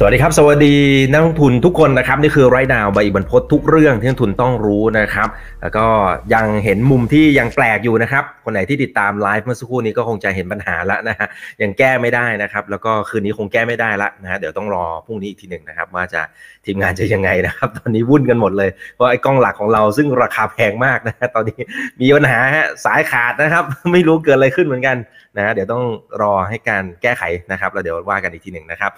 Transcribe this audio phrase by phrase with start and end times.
[0.00, 0.74] สวัสดีครับ สวัสดี
[1.12, 5.28] นักลงทุนทุกคนนะครับ นี่คือไรดาวใบอิบันพศทุกเรื่องที่นักลงทุนต้องรู้นะครับ
[5.62, 5.86] แล้วก็
[6.34, 11.28] ยังเห็นมุมที่ยังแปลกอยู่นะครับ คนไหนที่ติดตามไลฟ์เมื่อสักครู่นี้ก็คงจะเห็นปัญหาแล้วนะฮะ
[11.62, 16.22] ยังแก้ไม่ได้นะครับ แล้วก็คืนนี้คงแก้ไม่ได้ละนะฮะเดี๋ยวต้องรอพรุ่งนี้อีกทีหนึ่งนะครับ ว่าจะ
[16.66, 21.60] ทีมงานจะยังไงนะครับ ตอนนี้วุ่นกันหมดเลยเพราะไอ้กล้องหลักของเราซึ่งราคาแพงมากนะฮะตอนนี้
[22.00, 24.96] มีปัญหาฮะสายขาดนะครับ ไม่รู้เกิดอะไรขึ้นเหมือนกัน
[25.36, 25.84] นะเดี๋ยวต้อง
[26.22, 28.92] รอให้การแก้ไขนะครับแล้วเดี๋ยวว่ากันอีกทีหนึ่งนะครับ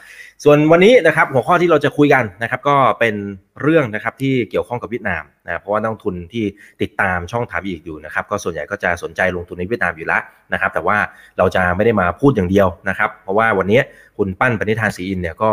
[0.45, 3.15] ส่วนวันนี้นะครับหัวข้อที่เราจะคุยกันนะครับก็เป็น
[3.63, 6.45] เรื่องนะครับที่เกี่ยวข้องกับเวียดนามนะเพราะว่านักลงทุนที่
[6.83, 10.97] ติดตามช่องถามอีกอยู่นะครับก็ส่วนใหญ่ก็จะสนใจลงทุนในเวียดนามอยู่แล้วนะครับแต่ว่า
[11.39, 13.81] เราจะไม่ได้มาพูดอย่างเดียวนะครับ เพราะว่าวันนี้
[14.19, 15.51] คุณปั้นปณิธานศรีอินเนี่ยก็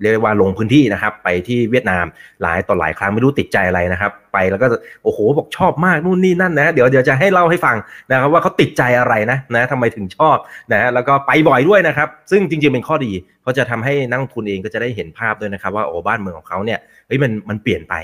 [0.00, 2.04] เรียกว่าลงพื้นที่นะครับ ไปที่เวียดนาม
[2.42, 4.66] หลายต่อหลายครั้งไม่รู้ติดใจอะไรนะครับ ไปแล้วก็
[5.04, 7.76] โอ้โหบอกชอบมากนู่นนี่นั่นนะ เดี๋ยวเดี๋ยวจะให้เล่าให้ฟัง
[8.10, 10.36] นะครับว่าเขาติดใจอะไรนะนะทำไมถึงชอบ
[10.72, 17.94] นะแล้วก็ไปบ่อยด้วยนะครับ ซึ่งจริงๆเป็นข้อดีเพราะจะทำให้นักทุนเองก็จะได้เห็นภาพด้วยนะครับ ว่าโอ้บ้านเมืองของเขาเนี่ยเฮ้ยมันมันเปลี่ยนไป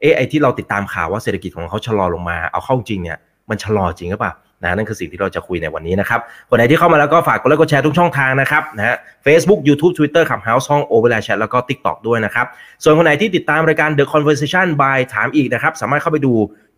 [0.00, 3.18] เอ๊ไอที่เราติดตามข่าวว่าเศรษฐกิจของเขาชะลอลงมาเอาเข้าจริงเนี่ย
[3.50, 12.46] มันชะลอจริงหรือเปล่า นะนั่นคือสิ่งที่เราจะคุยในวันนี้นะครับคนไหนที่เข้ามาแล้วก็ฝากกดไลค์กดแชร์ทุกช่องทางนะครับนะฮะ Facebook YouTube Twitter ขับ House ห้อง Overlay Chat แล้วก็ TikTok ด้วยนะครับ
[12.82, 16.32] ส่วนคนไหนที่ติดตามรายการ The Conversation by ถามอีกนะครับ สามารถเข้าไปดู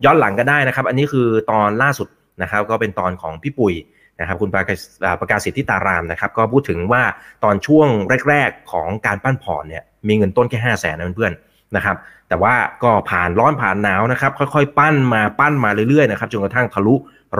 [0.05, 2.07] ย้อนหลังกันได้นะครับ อันนี้คือตอนล่าสุด
[2.41, 3.73] นะครับ ก็เป็นตอนของพี่ปุ๋ย
[4.19, 4.79] นะครับคุณประกาศ
[5.19, 7.03] ประกาศสิทธิตารามนะครับ ก็พูดถึงว่า
[7.43, 7.87] ตอนช่วง
[8.29, 11.95] แรก ๆของการปั้นพอร์ตเนี่ยมีเงินต้นแค่ห้าแสนนะเพื่อนๆนะครับ
[12.29, 16.95] แต่ว่าก็ผ่านร้อนผ่านหนาวนะครับ ค่อยๆ ปั้นมาปั้นมาเรื่อยๆนะครับจนกระทั่งทะลุ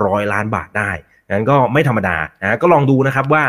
[0.06, 0.92] ร้อยล้านบาทได้
[1.34, 3.44] นั้นก็ไม่ธรรมดานะก็ลองดูนะครับว่า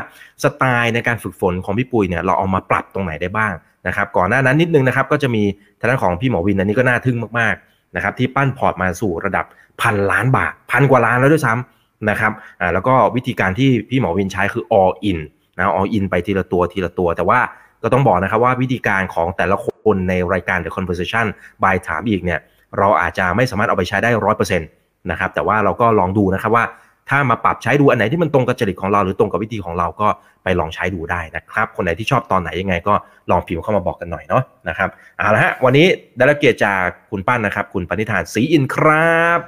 [0.45, 3.53] สไตล์ในการฝึกฝนของพี่ปุยเนี่ยเราเอามาปรับตรงไหนได้บ้าง
[3.87, 5.43] นะครับก่อนหน้านั้นนิดนึงนะครับก็จะมี
[5.81, 9.45] ทางด้านของพี่หมอวินอันนี้ก็น่าทึ่งมากๆนะครับที่ปั้นพอร์ตมาสู่ระดับ
[9.83, 15.19] พันล้านบาทพันกว่าล้านแล้วด้วยซ้ำนะครับอ่าแล้วก็วิธีการที่พี่หมอวินใช้คือ all in
[15.57, 17.41] นะ all in ไปทีละตัวทีละตัว แต่ว่า
[17.83, 21.27] ก็ต้องบอกนะครับว่าวิธีการของแต่ละคนในรายการ The Conversation
[21.62, 22.41] by ถามอีกเนี่ย
[22.79, 24.69] เราอาจจะไม่สามารถเอาไปใช้ได้ร้อยเปอร์เซ็นต์
[25.11, 26.65] นะครับแต่ว่าเราก็ลองดูนะครับว่า
[27.11, 30.09] ถ้ามาปรับใช้ดูอันไหนที่มันตรงกับจริตของเราหรือตรงกับวิธีของเราก็
[30.44, 32.94] ไปลองใช้ดูได้นะครับ คนไหนที่ชอบตอนไหนยังไงก็
[33.31, 39.38] ลองพิมพ์เข้ามาบอกกันหน่อยเนาะนะครับเอาละฮะวันนี้ได้รับเกียรติจากคุณปั้นนะครับ คุณปณิธานศรีอินครับ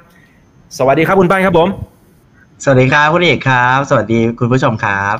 [0.78, 1.68] สวัสดีครับคุณปั้นครับผม
[2.64, 5.16] สวัสดีครับคุณเอกครับ สวัสดีคุณผู้ชมครับ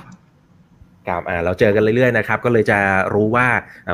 [1.09, 2.79] ครับอ่าเราเจอกันเรื่อยๆนะครับก็เลยจะ
[3.15, 3.47] รู้ว่า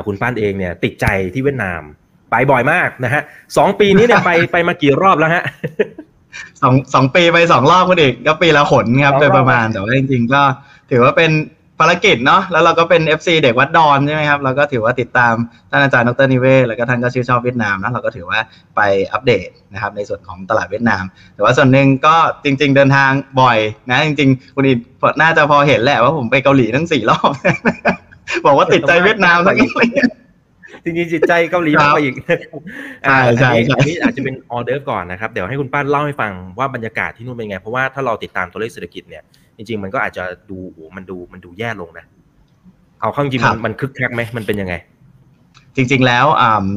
[0.07, 1.81] คุณปั้นเองเนี่ยติดใจที่เวียดนาม
[2.31, 3.21] ไปบ่อยมากนะฮะ
[3.57, 5.43] สองปีนี้เนี่ยไปไปมากี่รอบแล้วฮะ
[6.61, 10.41] สองสองปีไปสองรอบคุณเอกก็ปีละหนครับโดยประมาณแต่ว่าจริงๆ ก็
[10.91, 11.31] ถือว่าเป็น
[11.81, 15.33] ภารกิจเนาะแล้วเราก็เป็น FC เด็กวัดดอนใช่ไหมครับเราก็ถือว่าติดตาม
[15.71, 18.39] ท่านอาจารย์ดรนิเวศแล้วก็ท่านก็ชื่นชอบเวียดนามนะเราก็ถือว่า
[18.75, 18.81] ไป
[19.13, 21.03] อัปเดตนะครับในส่วนของตลาดเวียดนาม
[21.35, 23.57] แต่ว่าส่วนหนึ่งก็จริง ๆ เดินทางบ่อย
[23.89, 24.73] นะจริงๆคุณอี
[25.21, 27.29] น่าจะพอเห็นแหละว่าผมไปเกาหลีทั้งสี่รอบ
[28.45, 29.69] บอกว่าติดใจเวียดนามทั้งนี้
[30.83, 32.15] จริงๆจิตใจเกาหลีมากกว่าอีก
[33.03, 39.23] ใช่ใช่ใช่อันนี้อาจจะเป็นออเดอร์ก่อนนะครับเดี๋ยวให้คุณป้านเล่าให้ฟังว่าบรรยากาศที่นู่นเป็นไง เพราะว่าถ้าเราติดตามตัวเลขเศรษฐกิจเนี่ย
[39.57, 42.05] จริงๆมันก็อาจจะดูโอ้มันดูมันดูแย่ลงนะ
[43.01, 44.73] เอาเข้าจริงมันมันคึกคักไหมมันเป็นยังไง
[45.75, 46.25] จริง ๆแล้ว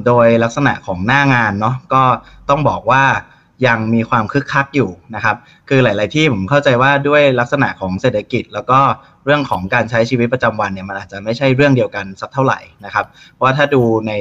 [0.06, 2.02] โดยลักษณะของหน้างานเนาะก็
[2.48, 3.02] ต้องบอกว่า
[3.66, 5.36] ยังมีความคึกคักอยู่นะครับ
[5.68, 8.80] คือหลาย ๆ ที่ผมเข้าใจว่าด้วยลักษณะของเศรษฐกิจ แล้วก็
[9.26, 14.12] เรื่องของการใช้ชีวิตประจำวันเนี่ยมันอาจจะไม่ใช่เรื่องเดียวกันสักเท่าไหร่นะครับ เพราะว่าถ้าดูใน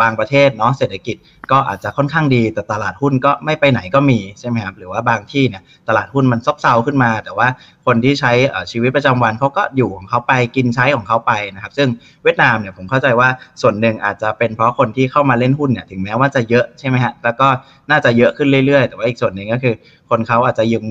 [0.00, 1.16] บางประเทศเนาะเศรษฐกิจ
[1.50, 7.48] ก็อาจจะค่อนข้างดีแต่ตลาดหุ้นก็ไม่ไปไหนก็มีใช่ไหมครับหรือว่าบางที่เนี่ยตลาดหุ้นมันซบเซาขึ้นมา แต่ว่า
[7.86, 8.32] คนที่ใช้
[8.72, 11.88] ชีวิตประจำวันเขาก็อยู่ของเขาไปกินใช้ของเขาไปนะครับ ซึ่ง
[12.22, 13.28] เวียดนามเนี่ยผมเข้าใจว่า
[13.62, 17.48] ส่วนหนึ่งอาจจะเป็นเพราะคนที่เข้ามาเล่นหุ้นเนี่ยถึงแม้ว่าจะเยอะใช่ไหมฮะแล้วก็
[17.90, 19.74] น่าจะเยอะขึ้นเรื่อยๆ แต่ว่าอีกส่วนหนึ่งก็คือ
[20.10, 20.84] คนเขาอาจจะยัง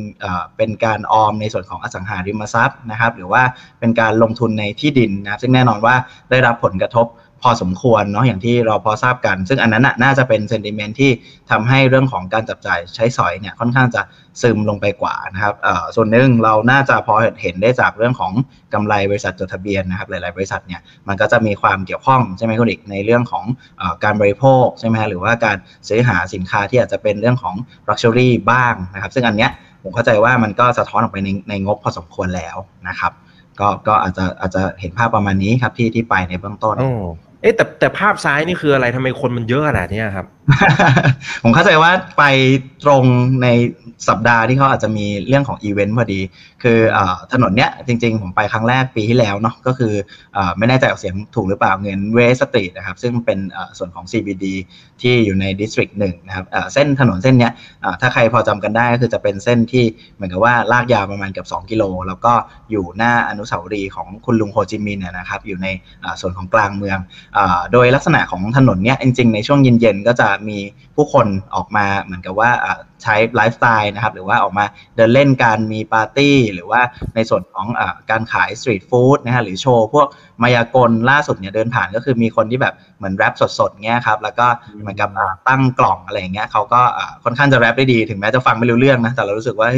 [0.58, 3.44] เป็นการออมในส่วนของอสังหาริมทรัพย์นะครับ หรือว่า
[3.80, 5.96] เป็นการลงทุนในที่ดินนะซึ่งแน่นอนว่า
[6.30, 7.06] ได้รับผลกระทบ
[7.44, 11.12] พอสมควรเนาะอย่างที่เราพอทราบกัน ซึ่งอันนั้นน่าจะเป็นเซนติเมนต์ที่
[11.52, 14.02] ทำให้เรื่องของการจับจ่ายใช้สอยเนี่ยค่อนข้างจะ
[14.42, 15.56] ซึมลงไปกว่านะครับ
[15.96, 18.32] ส่วนหนึ่งเราน่าจะพอเห็นได้จากเรื่องของ
[18.74, 23.46] กำไรบริษัทจดทะเบียนนะครับหลาย ๆ บริษัทเนี่ยมันก็จะมีความเกี่ยวข้องใช่ไหมคุณอีกในเรื่องของ
[23.82, 25.58] อการบริโภคใช่ไหมหรือว่าการ
[25.90, 27.56] ซื้อหาสินค้าที่อาจจะเป็นเรื่องของ
[27.90, 29.52] luxury บ้างนะครับ ซึ่งอันเนี้ย
[29.84, 32.56] ผมเข้าใจว่ามันก็สะท้อนออกไปในในงบพอสมควรแล้ว
[32.90, 33.14] นะครับ
[33.60, 36.84] ก็ก็อาจจะอาจจะเห็นภาพประมาณนี้ครับที่ที่ไปในเบื้องต้นอ
[37.42, 40.26] เอ๊ะแต่แต่ภาพซ้ายนี่คืออะไรทำไมคนมันเยอะขนาดนี้ครับ
[41.44, 42.24] ผมเข้าใจว่าไป
[42.86, 43.04] ตรง
[43.44, 43.48] ใน
[44.08, 46.20] สัปดาห์ที่เขาอาจจะมีเรื่องของอีเวนต์พอดี
[46.64, 47.00] คืออ
[47.34, 49.94] ถนนเนี้ยจริงๆ ผมไปครั้งแรกปีที่แล้วเนาะก็คือ
[50.38, 53.40] อไม่แน่ใจออกเสียงถูกหรือเปล่า Nguyen Hue Street นะครับซึ่งเป็น
[53.78, 54.46] ส่วนของ CBD
[55.02, 57.54] ที่อยู่ใน District หนึ่งนะครับเส้นถนนเส้นเนี้ย
[58.02, 59.86] ถ้าใครพอจำกันได้ก็คือจะเป็นเส้นที่
[60.16, 62.34] เหมือนกับว่าลากยาวประมาณเกือบ2กิโลแล้วก็
[62.72, 65.68] อยู่หน้าอนุสาวรีย์ของคุณลุงโฮจิมินห์นะครับอยู่ใน
[66.22, 67.00] ส่วนของกลางเมือง
[67.74, 70.58] โดยลักษณะของถนนเนี้ยจริงๆ ในช่วงเย็นๆก็จะมี
[71.00, 72.52] ผู้คนออกมาเหมือนกับว่า
[73.04, 74.66] ใช้ไลฟ์สไตล์นะครับ หรือว่าออกมา
[74.96, 76.82] เดินเล่นการมีปาร์ตี้ หรือว่า
[77.16, 77.82] ในส่วนของอ
[78.12, 80.08] การขายสตรีทฟู้ดนะฮะหรือโชว์พวก
[80.44, 84.48] มายากลล่าสุดเนี่ยเดินผ่านก็คือมีคนที่แบบเหมือนแรปสดๆเงี้ยครับแล้วก็
[84.82, 85.10] เหมือนกับ
[85.48, 86.82] ตั้งกล่องอะไรเงี้ยเขาก็
[87.24, 89.70] ค่อนข้างจะแรปได้ดีถึงแม้จะฟังไม่รู้เรื่องนะแต่เรารู้สึกว่า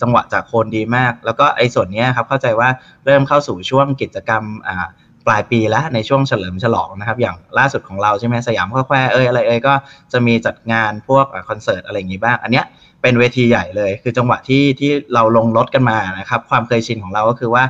[0.00, 2.68] จังหวะจากโคนดีมาก แล้วก็ไอ้ส่วนนี้ครับเข้าใจว่า
[3.04, 9.74] เริ่มเข้าสู่ช่วงกิจกรรมป ลายปีแล้วในช่วงเฉลิมฉลองนะครับ อย่างล่าสุดของเราใช่ไหมสยามข้อแควเอ้ยอะไรเอ้ยก็
[10.12, 12.64] จะมีจัดงานพวกคอนเสิร์ตอะไรอย่างงี้บ้าง อันเนี้ย
[13.02, 17.64] เป็นเวทีใหญ่เลย คือจังหวะที่ที่เราลงรถกันมานะครับ ความเคยชินของเราก็คือว่า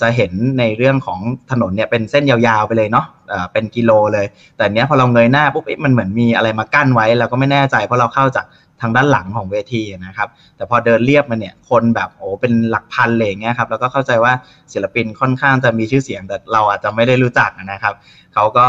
[0.00, 1.18] จะเห็นในเรื่องของ
[1.50, 3.06] ถนนเนี่ยเป็นเส้นยาวๆไปเลยเนาะ
[3.52, 4.26] เป็นกิโลเลย
[4.56, 8.44] แต่เนี้ยพอเราเงยหน้าปุ๊บมันเหมือนมีอะไรมากั้นไว้เราก็ไม่แน่ใจเพราะเราเข้าจาก
[8.80, 14.32] ทางด้านหลังของเวทีนะครับ แต่พอเดินเรียบมาเนี่ยคนแบบโอ้เป็นหลักพันเลยเงี้ยครับแล้วก็เข้าใจว่า
[14.72, 17.94] ศิลปินค่อนข้างจะมีชื่อเสียงแต่เราอาจจะไม่ได้รู้จักนะครับ
[18.34, 18.66] เขาก็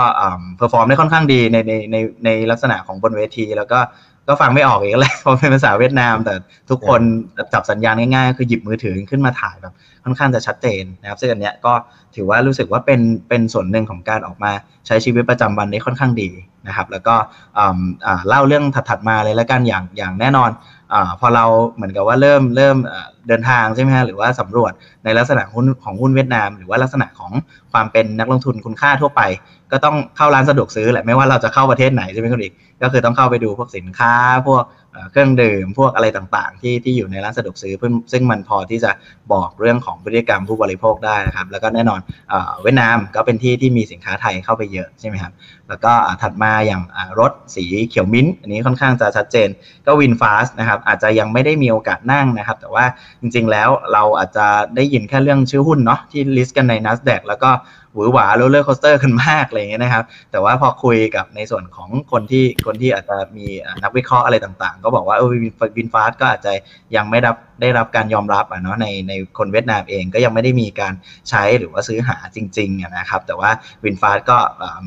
[0.57, 3.79] perform ได้ค่อนข้างดีในในในในลักษณะของบนเวที แล้วก็
[4.27, 6.33] ก็ฟังไม่ออกอีกแล้วเพราะเป็นภาษาเวียดนาม แต่
[6.69, 7.01] ทุกคน
[7.53, 11.73] จับสัญญาณง่ายๆ คือหยิบมือถือขึ้นมาถ่ายแบบค่อนข้างจะชัดเจนนะครับซึ่งอันเนี้ยก็
[12.15, 14.51] ถือว่ารู้สึกว่าเป็นเป็นส่วนหนึ่งของการออกมา
[14.87, 16.29] ใช้ชีวิตประจำวันได้ค่อนข้างดี
[16.67, 17.15] นะครับ แล้วก็
[18.27, 20.49] เล่าเรื่องถัดๆมาเลยแล้วกันอย่างอย่างแน่นอน
[20.93, 21.45] อพอเรา
[21.75, 22.77] เหมือนกับว่าเริ่มเริ่ม
[23.27, 24.71] เดินทางใช่ไหมฮะหรือว่าสำรวจ
[25.03, 27.31] ในลักษณะหุ้นของหุ้นเวียดนาม หรือว่าลักษณะของ
[27.71, 29.21] ความเป็นนักลงทุนคุณค่าทั่วไป
[29.71, 34.13] ก็ต้องเข้าร้านสะดวกซื้อแหละไม่ว่าเราจะเข้าประเทศไหนใช่ไหมคุณอีก ก็คือต้องเข้าไปดูพวกสินค้า
[34.47, 34.63] พวก
[35.11, 37.73] เครื่องดื่มพวกอะไรต่างๆ ที่ที่อยู่ในร้านสะดวกซื้อ
[38.11, 38.91] ซึ่งมันพอที่จะ
[39.33, 41.99] บอกเรื่องของพฤติกรรมผู้บริโภคได้นะครับ แล้วก็แน่นอน
[42.61, 45.33] เวียดนามก็เป็นที่ที่มีสินค้าไทยเข้าไปเยอะใช่ไหมครับ
[45.69, 45.91] แล้วก็
[46.21, 46.81] ถัดมาอย่าง
[47.19, 49.49] รถสีเขียวมิ้นอันนี้ค่อนข้างจะชัดเจน
[49.85, 52.85] ก็วินฟาสนะครับอาจจะยังไม่ได้มีโอกาสนั่งนะครับ แต่ว่า
[53.21, 57.51] จริงๆแล้วเราอาจจะได้ยินแค่เรื่องชื่อหุ้นเนาะที่ลิสต์กันใน NASDAQ แล้วก็
[57.93, 63.47] หวือหวา roller coaster ขึ้นมากอะไรอย่างเงี้ยนะครับ แต่ว่าพอคุยกับในส่วนของคนที่คนที่อาจจะมี
[63.83, 65.29] นักวิเคราะห์อะไรต่างๆก็บอกว่าเออ
[65.77, 66.53] VinFast ก็อาจจะ
[66.95, 70.93] ยังไม่รับได้รับการยอมรับอะเนาะในในคนเวียดนามเองก็ยังไม่ได้มีการ
[71.29, 73.49] ใช้หรือว่าซื้อหาจริงๆนะครับ แต่ว่า
[73.83, 74.37] VinFast ก็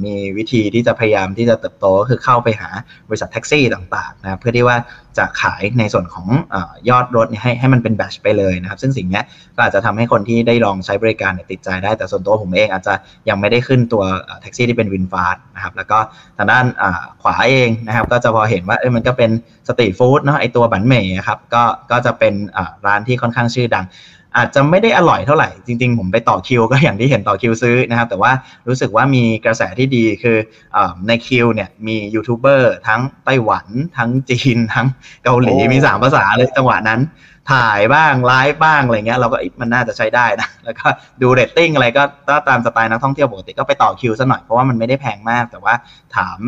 [0.04, 2.70] มีวิธีที่จะพยายามที่จะเติบโตก็คือเข้าไปหา
[3.08, 4.76] บริษัทแท็กซี่ต่างๆนะเพื่อที่ว่า
[5.18, 6.56] จะขายในส่วนของอ
[6.90, 9.22] ยอดรถให้ให้มันเป็น batch ไปเลยนะครับ ซึ่งสิ่งนี้
[9.56, 12.94] ก็อาจจะทำให้คนที่ได้ลองใช้บริการติดใจได้แต่ส่วนตัวผมเองอาจจะ
[13.28, 14.02] ยังไม่ได้ขึ้นตัว
[14.42, 15.98] แท็กซี่ที่เป็น VinFast นะครับแล้วก็
[16.36, 16.64] ทางด้าน
[17.22, 19.30] ขวาเองนะครับก็จะพอเห็นว่ามันก็เป็น
[19.68, 22.34] สตรีทฟู้ดเนาะไอตัวบันเม่ครับก็ก็จะเป็น
[22.86, 23.86] ร้านที่ค่อนข้างชื่อดัง
[24.36, 28.32] อาจจะไม่ได้อร่อยเท่าไหร่ จริง ๆ ผมไปต่อคิวก็อย่างที่เห็นต่อคิวซื้อนะครับ แต่ว่า
[28.68, 30.36] รู้สึกว่ามีกระแสที่ดีคือ
[30.76, 33.66] อในคิวเนี่ยมียูทูบเบอร์ทั้งไต้หวัน
[33.96, 34.86] ทั้งจีน ทั้ง
[35.24, 37.00] เกาหลีมี 3 ภาษาเลยจังหวะนั้น
[37.52, 40.86] ถ่ายบ้างไลฟ์บ้างอะไรเงี้ยเราก็มันน่าจะใช้ได้นะแล้วก็
[41.22, 42.02] ดูเรตติ้งอะไรก็
[42.48, 45.74] ตามสไตล์นักท่องเที่ยวปกติก็ไปต่อคิวซะหน่อยเพราะว่ามันไม่ได้แพงมาก แต่ว่า
[46.16, 46.38] ถาม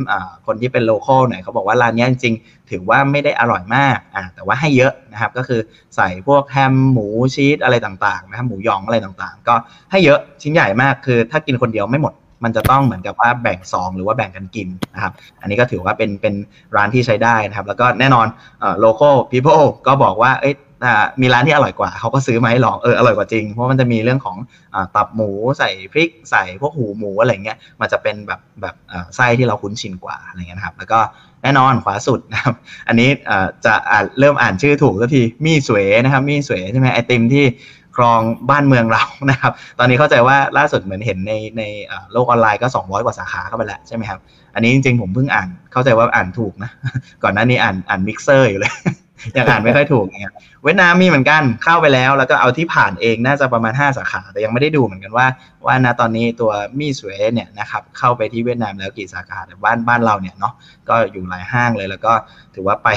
[0.46, 5.60] คนที่เป็น local หน่อยเขาบอกว่าร้านนี้จริงๆ ถือว่าไม่ได้อร่อยมากอ่าแต่ว่าให้เยอะนะครับก็คือ
[5.96, 9.54] ใส่พวกแฮมหมูชีสอะไรต่างๆนะครับหมูหยองอะไรต่างๆ ก็
[9.90, 12.14] ให้เยอะชิ้นใหญ่มากคือ ถ้ากินคนเดียวไม่หมด
[12.44, 16.34] มันจะต้องเหมือนกับว่าแบ่งสองหรือว่าแบ่งกันกินนะครับ อันนี้ก็ถือว่าเป็นเป็น
[16.76, 18.26] ร้านที่ใช้ได้นะครับ แล้วก็แน่นอน
[18.80, 19.48] โลโก้พีโพ
[19.86, 20.50] ก็บอกว่าเอ้
[21.20, 24.36] มีร้านที่อร่อยกว่าเขาก็ซื้อมาให้ลองเอออร่อยกว่าจริง เพราะมันจะมีเรื่องของ
[24.74, 28.74] อตับหมูใส่พริกใส่พวกหูหมูอะไรเงี้ยมันจะเป็นแบบแบบ
[29.16, 31.00] ไส้ที่เราคุ้นชินกว่าอะไรเงี้ยนะครับ แล้วก็
[31.42, 32.54] แน่นอนขวาสุดนะครับ
[32.88, 33.08] อันนี้
[33.64, 37.44] จะอ่านเริ่มอ่านชื่อถูกสักทีมีสวยนะครับมีสวยใช่ไหมไอติมที่
[37.96, 38.20] ครอง
[38.50, 41.62] บ้านเมืองเรานะครับ ตอนนี้เข้าใจว่าล่าสุดเหมือนเห็นในใน
[42.12, 44.20] โลกออนไลน์ก็ 200 กว่าสาขาเข้าไปแล้วใช่ไหมครับ
[44.54, 46.70] อันนี้จริงๆผมเพิ่งอ่านเข้าใจว่าอ่านถูกนะ
[47.22, 48.72] ก่อนหน้านี้อ่านอ่านมิกเซอร์อยู่เลย
[49.36, 55.26] ยังอ่านไม่ค่อยถูกเนี่ยเวียดนามมีเหมือนกันเข้าไปแล้ว แล้วก็เอาที่ผ่านเองน่าจะประมาณ 5 สาขา แต่ยังไม่ได้ดูเหมือนกันว่า
[55.66, 56.50] ว่าณตอนนี้ตัว
[56.80, 60.54] Mixue เนี่ยนะครับเข้าไปที่เวียดนามแล้วกี่สาขาแต่บ้านบ้านเราเนี่ยเนาะ
[60.88, 62.12] ก็อยู่หลายห้างเลย แล้วก็
[62.54, 62.88] ถือว่าไป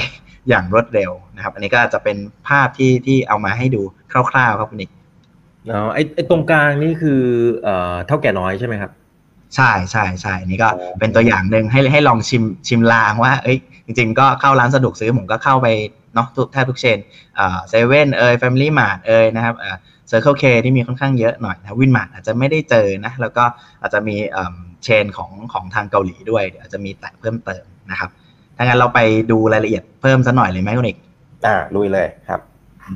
[0.48, 2.16] อย่างรวดเร็วนะครับ อันนี้ก็จะเป็น
[2.48, 3.82] ภาพที่ที่เอามาให้ดู
[4.30, 4.90] คร่าวๆครับคุณนิก
[5.66, 7.22] เนาะไอ้ไอ้ตรงกลางนี่คือ
[7.62, 8.92] เอ่อเถ้าแก่น้อยใช่ไหมครับ
[9.54, 10.68] ใช่ใช่ใช่นี่ก็
[10.98, 15.68] เป็นตัวอย่างหนึ่งให้ให้ลองชิมชิมลางว่า เอ้ยจริงๆก็เข้าร้านสะดวกซื้อผมก็เข้าไป
[16.16, 16.98] เนาะทุกแทบทุก chain
[17.68, 19.54] เซเว่นเอ่ยแฟมิลี่มาร์ทเอ่ยนะครับ
[20.08, 23.44] Circle K ที่มีค่อนข้างเยอะหน่อยนะ WinMart อาจจะไม่ได้เจอนะแล้วก็
[23.82, 24.16] อาจจะมี
[24.84, 28.10] chain ของของทางเกาหลีด้วยเดี๋ยวอาจจะมีแตะเพิ่มเติมนะครับ
[28.56, 30.98] ถ้างั้นเราไปดูรายละเอียดเพิ่มสักหน่อยเลยไหมคุณเอก
[31.46, 32.40] อ่าลุยเลยครับ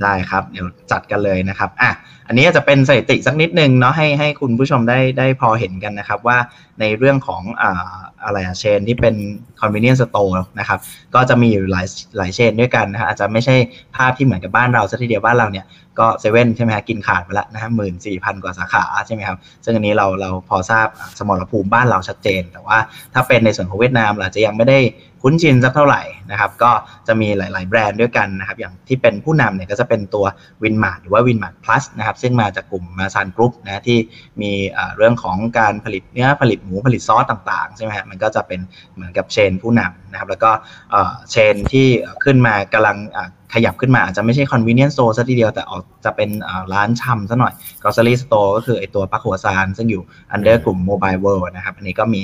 [0.03, 1.91] ได้ครับ เดี๋ยวจัดกันเลยนะครับอะ
[2.31, 6.39] อันนี้จะเป็นสถิติสักนิดนึงเนาะให้ให้คุณผู้ชมได้ได้พอเห็นกันนะครับว่า
[6.81, 7.95] ในเรื่องของอ่า
[8.25, 9.15] อะไรอะเชนที่เป็น
[9.61, 10.79] convenience store นะครับ
[11.15, 13.55] ก็จะมีอยู่หลายหลายเชนด้วยกันนะฮะอาจจะไม่ใช่
[13.97, 15.67] ภาพที่เหมือนกับบ้านเราซะทีเดียวบ้านเราเนี่ย
[15.99, 20.87] ก็เซเว่นใช่ไหมฮะกินขาดไปละนะฮะหมื่นสี่พันกว่าสาขาใช่ไหมครับ ซึ่งอันนี้เราเราพอทราบ
[21.19, 22.79] สมรภูมิบ้านเราชัดเจน แต่ว่า
[23.15, 24.79] ถ้าเป็นในส่วนของเวียดนามเราจะยังไม่ได้
[25.23, 26.71] คุ้นชินสักเท่าไหร่นะครับก็
[27.07, 30.25] จะมีหลาย ๆ แบรนด์ด้วยกันนะครับอย่างที่เป็นผู้นำเนี่ยก็จะเป็นตัว
[30.63, 33.99] Winmart หรือว่า Winmart Plus นะครับซึ่งมาจากกลุ่มมาซานกรุ๊ปนะที่
[34.43, 34.53] มี
[34.97, 38.61] เรื่องของการผลิตเนื้อผลิตหมูผลิตซอสต่างๆใช่ไหมฮะมันก็จะเป็น
[38.95, 40.51] เหมือนกับเชนผู้นำนะครับแล้วก็
[41.31, 41.87] เชนที่
[42.25, 42.97] ขึ้นมากำลัง
[43.55, 46.31] ขยับขึ้นมาอาจจะไม่ใช่ convenience store ซะทีเดียวแต่ออกจะเป็น
[46.73, 47.53] ร้านชำซะหน่อย
[47.83, 50.03] grocery store ก็คือไอตัวปักหัวซาน ซึ่งอยู่
[50.35, 52.21] under กลุ่ม mobile world นะครับ อันนี้ก็มี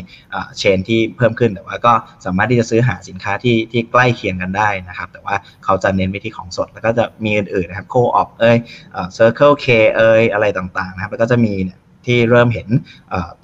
[0.59, 1.93] เชนที่เพิ่มขึ้น แต่ว่าก็
[2.25, 8.57] สามารถที่จะซื้อหาสินค้าที่ที่ใกล้เคียงกันได้นะครับ แต่ว่าเขาจะเน้นไปที่ของสด แล้วก็จะมีอื่นๆนะครับ co-op เอ้ย
[9.17, 9.67] circle k
[9.97, 11.79] เอ้ยอะไรต่างๆนะครับ แล้วก็จะมีเนี่ย
[12.11, 12.69] ที่เริ่มเห็น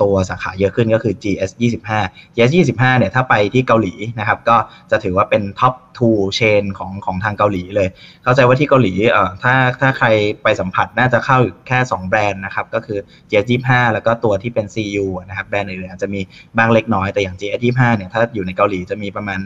[0.03, 1.51] ตัวสาขาเยอะขึ้นก็คือ GS
[1.95, 4.57] 25 GS 25เนี่ยถ้าไปที่เกาหลีนะครับก็
[4.91, 7.89] จะถือว่าเป็นท็อป2 chain ของของทางเกาหลีเลย
[8.25, 10.07] เข้าใจว่าที่เกาหลีเอ่อถ้าถ้าใคร
[10.43, 12.99] ไปสัมผัสน่าจะเข้าแค่ 2 แบรนด์นะครับ ก็คือ
[13.31, 16.21] GS 25 แล้วก็ตัวที่เป็น CU นะครับ แบรนด์อื่นอาจจะมี
[16.57, 19.41] บ้างเล็กน้อยแต่อย่าง GS 25 เนี่ยถ้าอยู่ในเกาหลีจะมีประมาณ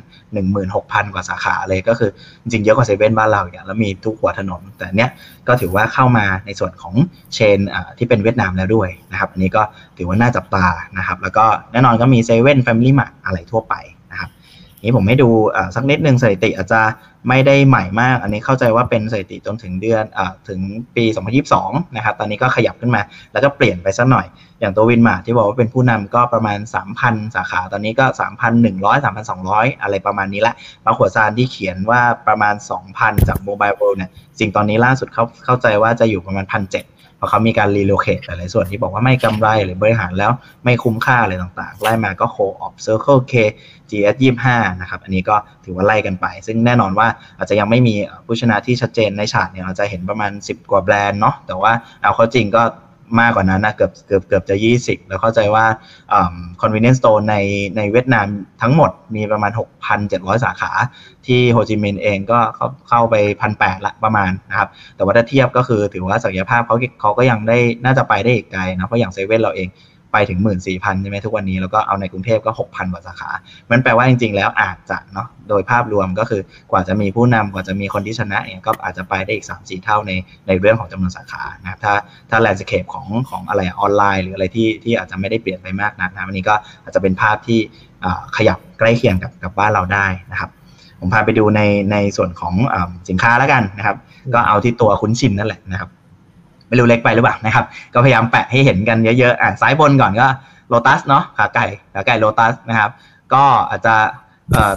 [0.52, 2.10] 16,000 กว่าสาขาเลยก็คือ
[2.42, 5.10] จริงเยอะกว่าเซเว่นบ้านเราอย่างแล้วมีทุกหัวถนน แต่เนี้ย
[5.48, 6.94] ก็ถือว่าเข้ามาในส่วนของ
[7.34, 7.58] chain
[7.98, 9.62] ที่เป็นเวียดนามแล้วด้วยนะครับอันนี้ก็
[9.98, 10.66] ถือว่าน่าจับตา
[10.98, 13.74] นะครับแล้วก็แน่นอนก็มีเซเว่นแฟมิลี่มาร์อะไรทั่วไป
[14.84, 15.28] นี้ผมให้ดู
[15.74, 16.80] สักนิดนึงสถิติอาจจะ
[17.28, 20.60] ไม่ได้ใหม่มาก อันนี้เข้าใจว่าเป็นสถิติจนถึงเดือนอถึง
[20.96, 21.04] ปี
[21.50, 23.02] 2022 นะครับ ตอนนี้ก็ขยับขึ้นมา
[23.32, 24.26] แล้วก็เปลี่ยนไปสักหน่อย
[24.60, 26.58] อย่างตัว WinMart ที่บอกว่าเป็นผู้นำก็ประมาณ
[26.96, 28.06] 3,000 สาขา ตอนนี้ก็
[28.60, 30.54] 3,100 3,200 อะไรประมาณนี้ละ
[30.84, 32.54] Bách Hóa Xanh ที่เขียนว่าประมาณ
[32.90, 40.30] 2,000 จาก Mobile World เนี่ย ซึ่งตอนนี้ล่าสุดเขาเข้าใจว่าจะอยู่ประมาณ 1,700เพราะเขามีการ relocate หลายส่วนที่บอกว่าไม่กำไรหรือบริหารแล้ว
[40.64, 43.34] ไม่คุ้มค่าอะไรต่างๆ ไล่มาก็ Co.op Circle K
[43.90, 44.16] GS
[44.48, 47.94] 25นะครับอันนี้ก็ถือว่าไล่กันไป ซึ่งแน่นอนว่าอาจจะยังไม่มี
[48.26, 52.62] ผู้ชนะที่ชัดเจนในฉากเนี่ยเราจะเห็นประมาณ 10 กว่าแบรนด์เนาะแต่ว่าเอาเข้าจริงก็
[53.20, 55.64] มากกว่านั้นนะเกือบเกือบเกือบจะ 20 แล้วเข้าใจว่า
[56.60, 57.36] convenience store ใน
[57.76, 58.26] ในเวียดนาม
[58.62, 59.50] ทั้งหมดมีประมาณ
[59.98, 60.70] 6,700 สาขา
[61.26, 63.52] ที่โฮจิมินห์เองก็เขาเข้าไปพัน
[63.82, 69.68] และประมาณนะครับ แต่ว่าถ้าเทียบก็คือถือว่าศักยภาพเขาเขาก็ยังได้น่าจะไปได้อีกไกลนะเพราะอย่างเซเว่นเราเอง
[70.16, 73.30] ไปถึง 1 4 0 0 0ใช่ไหมทุกวันนี้แล้วก็เอาในกรุงเทพก็ 6,000 กว่าสาขา
[73.70, 80.12] มันแปลว่าจริง ๆ แล้วอาจจะเนาะโดยภาพรวมก็คือกว่าจะมีผู้นำกว่าจะมีคนที่ชนะเนี่ยก็อาจจะไปได้อีก 3-4 เท่าใน
[80.46, 81.94] ในเรื่องของจำนวนสาขานะครับถ้า
[82.30, 87.58] ถ้าแลนด์สเคปของของอะไรออนไลน์ หรืออะไรที่ที่อาจจะไม่ได้เปลี่ยนไปมากนักนะวันนี้ก็อาจจะเป็นภาพที่
[88.36, 90.50] ขยับใกล้เคียงกับกับบ้านเราได้นะครับ
[91.00, 91.60] ผมพาไปดูใน
[91.92, 92.74] ในส่วนของอ
[93.08, 93.96] สินค้าแล้วกันนะครับ
[94.34, 95.90] ก็เอาที่ตัวคุ้นชินนั่นแหละนะครับ
[96.68, 100.26] ไม่รู้เล็กไปหรือเปล่านะครับ ก็พยายามแปะให้เห็นกันเยอะๆอ่าซ้ายบนก่อนก็
[100.68, 102.90] โลตัสเนาะขาไก่ขาไก่โลตัสนะครับ
[103.32, 103.94] ก็อาจจะ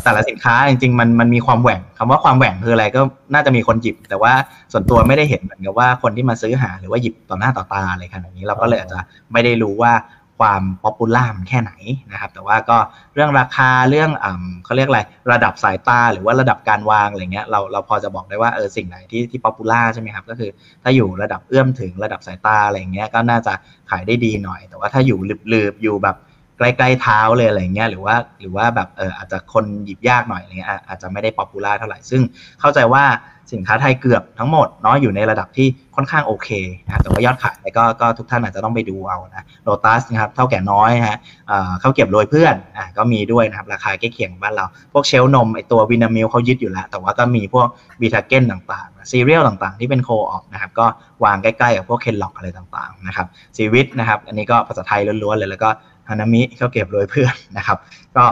[0.03, 3.01] แต่ละสินค้าจริงๆมันมันมีความแหว่งคำว่าความแหว่งคืออะไรก็
[3.33, 4.33] น่าจะมีคนหยิบ แต่ว่า
[4.71, 8.99] ส่วนตัวไม่ได้เห็นเหมือนกับว่าคนที่มาซื้อหาหรือว่าหยิบต่อหน้าต่อตาอะไรขนาดนี้เราก็เลยอาจจะ
[9.31, 9.91] ไม่ได้รู้ว่า
[10.39, 11.71] ความ popular แค่ไหน
[12.11, 12.77] นะครับ แต่ว่าก็
[13.13, 20.51] เรื่องราคาเรื่องอ่าเขาเรียกอะไรระดับสายตาหรือว่าระดับการวางอะไรเงี้ยเราเราพอจะบอกได้ว่าเออสิ่งไหนที่ที่ popular ใช่ไหมครับก็คือ
[20.83, 23.53] ถ้าอยู่ระดับเอื้อมถึงระดับสายตาอะไรเงี้ยก็น่าจะ
[23.89, 25.19] ขายได้ดีหน่อย แต่ว่าถ้าอยู่
[25.53, 26.17] ลืบๆอยู่แบบ
[26.59, 32.21] ใกล้ๆเท้าเลยอะไรเงี้ยหรือว่าหรือว่าแบบเอออาจจะคนหยิบยากหน่อยอะไรเงี้ยอาจจะไม่ได้ popular เท่าไหร่ซึ่ง
[32.59, 33.03] เข้าใจว่า
[33.55, 36.49] สินค้าไทยเกือบทั้งหมดเนาะอยู่ในระดับที่ค่อนข้างโอเค
[36.85, 41.17] นะแต่ว่ายอดขายก็ก็ทุกท่านอาจจะต้องไปดูเอานะโลตัสนะครับเถ้าแก่น้อยฮะ
[41.79, 47.67] ข้าวเกรียบโรยเพื่อนอะก็มีด้วยนะครับราคาใกล้เคียงบ้านเรา พวก shelf นมไอตัว Vinamilk เขายึดอยู่แล้ว แต่ว่าก็มีพวก
[48.01, 50.85] บีทาเก้นต่างๆซีเรียลต่างๆ ที่เป็นโคออกนะครับก็
[51.23, 55.69] วางใกล้ๆกับพวกเคนล็อกอะไรต่างๆนะครับซีวิตนะครับอันนี้ก็ภาษาไทยล้วนๆเลยแล้วก็
[56.09, 57.77] ฮานามิเขาเก็บโรยเพื่อนนะครับ
[58.17, 58.25] ก็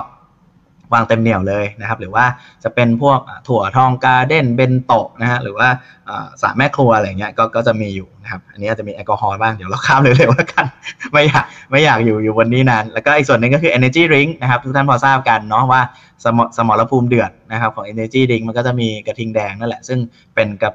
[0.93, 2.25] วางเต็มเหนียวเลยนะครับ หรือว่า
[2.63, 5.67] จะเป็นพวกถั่วทองการเด้นเบนโตะนะฮะหรือว่า
[6.41, 10.65] สาแม่ครัวอะไรเงี้ยก็ก็จะมีอยู่นะครับ อันนี้จะมีแอลกอฮอล์บ้าง เดี๋ยวเราข้ามเร็วๆแล้วกัน
[11.11, 15.81] ไม่อยากไม่อยากอยู่อยู่วันนี้นาน แล้วก็อีกส่วนหนึ่งก็คือ energy drink นะครับ ทุกท่านพอทราบกันเนาะว่า
[16.23, 19.99] สมสมรภูมิเดือดนะครับของ energy drink มันก็จะมีกระทิงแดงนั่นแหละ ซึ่ง
[20.35, 20.73] เป็นกับ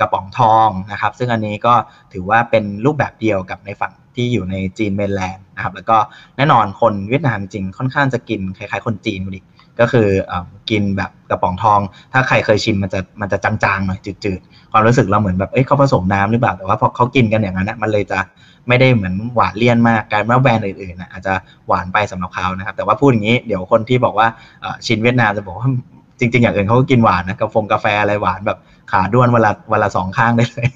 [0.00, 1.74] กระป๋องทองนะครับ ซึ่งอันนี้ก็
[2.12, 5.96] ถือว่าเป็นรูปแบบเดียวกับในฝั่ง ที่อยู่ในจีนเมนแลนด์นะครับ แล้วก็
[6.36, 9.40] แน่นอนคนเวียดนามจริงค่อนข้างจะกินคล้ายๆ คนจีนดี
[9.80, 10.32] ก็คืออ
[10.70, 11.80] กินแบบกระป๋องทอง
[12.12, 18.18] ถ้าใครเคยชิมมันจะมันจะจางๆหน่อยจืดๆ ความรู้สึกเราเหมือนแบบเอ้ยเขาผสมน้ำหรือเปล่า แต่ว่าพอเขากินกันอย่างนั้นนะมันเลยจะ
[18.68, 21.34] ไม่ได้เหมือนหวานเลี่ยนมากการว่าแบรนด์อื่นๆนะอาจจะ
[21.68, 24.26] หวานไปสำหรับเขานะครับ แต่ว่าพูดอย่างนี้เดี๋ยวคนที่บอกว่า
[24.86, 25.68] ชินเวียดนามจะบอกว่า
[26.18, 28.58] จริง ๆ อย่างอื่นเขาก็กินหวานนะกาแฟกาแฟอะไรหวานแบบ
[28.92, 30.68] ขาด้วนเวลาเวลาสองข้างได้เลย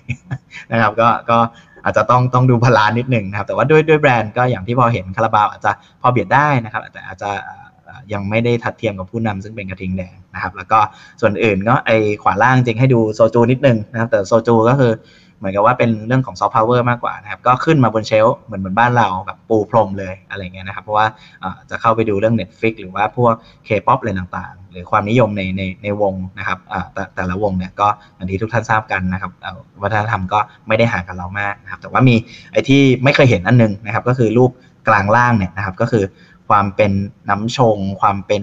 [0.72, 1.38] นะครับ ก็ก็
[1.84, 7.30] อาจจะต้องต้องดูแพลนนิดหนึ่งนะครับ แต่ว่าด้วยด้วยแบรนด์ก็อย่างที่พอเห็นคาราบาวอาจจะพอเบียดได้นะครับแต่อาจจะ
[8.12, 10.78] ยังไม่ได้ทัดเทียมกับผู้นำซึ่งเป็นกระทิงแดงนะครับ แล้วก็
[11.20, 11.90] ส่วนอื่นก็ไอ
[12.22, 14.92] ขวาล่างจริงให้ดูโซจูนิดนึงนะครับ แต่โซจูก็คือ
[15.38, 21.06] เหมือนกับว่าเป็นเรื่องของซอฟต์พาวเวอร์มากกว่านะครับ ก็ขึ้นมาบน shelf เหมือนเหมือนบ้านเราแบบปูพรมเลยอะไรเงี้ยนะครับ เพราะว่า
[21.70, 23.34] จะเข้าไปดูเรื่อง Netflix หรือว่าพวก
[23.68, 26.58] K-POP อะไรต่างๆ หรือความนิยมในในในวงนะครับ
[26.92, 29.32] แต่แต่ละวงเนี่ยก็อย่างที่ทุกท่านทราบกันนะครับ
[29.82, 32.14] วัฒนธรรมก็ไม่ได้ห่างกันเรามากนะครับ แต่ว่ามี
[32.52, 34.50] ไอ้ที่ไม่เคยเห็นอันนึงนะครับ ก็คือรูป
[34.88, 36.04] กลางล่างเนี่ยนะครับก็คือ
[36.48, 36.92] ความเป็น
[37.30, 38.42] น้ำชง ความเป็น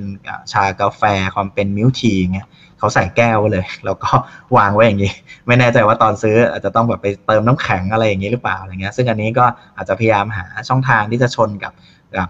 [0.51, 1.03] ชากาแฟ
[1.35, 2.47] ความเป็นมิลทีเงี้ย
[2.79, 4.09] เขาใส่แก้วเลย แล้วก็
[4.57, 5.13] วางไว้อย่างนี้
[5.47, 9.45] ไม่แน่ใจว่าตอนซื้ออาจจะต้องแบบไปเติมน้ำแข็งอะไรอย่างนี้หรือเปล่าอะไรเงี้ยซึ่งอันนี้ก็
[9.77, 11.73] อาจจะพยายามหาช่องทางที่จะชนกับ
[12.17, 12.29] กับ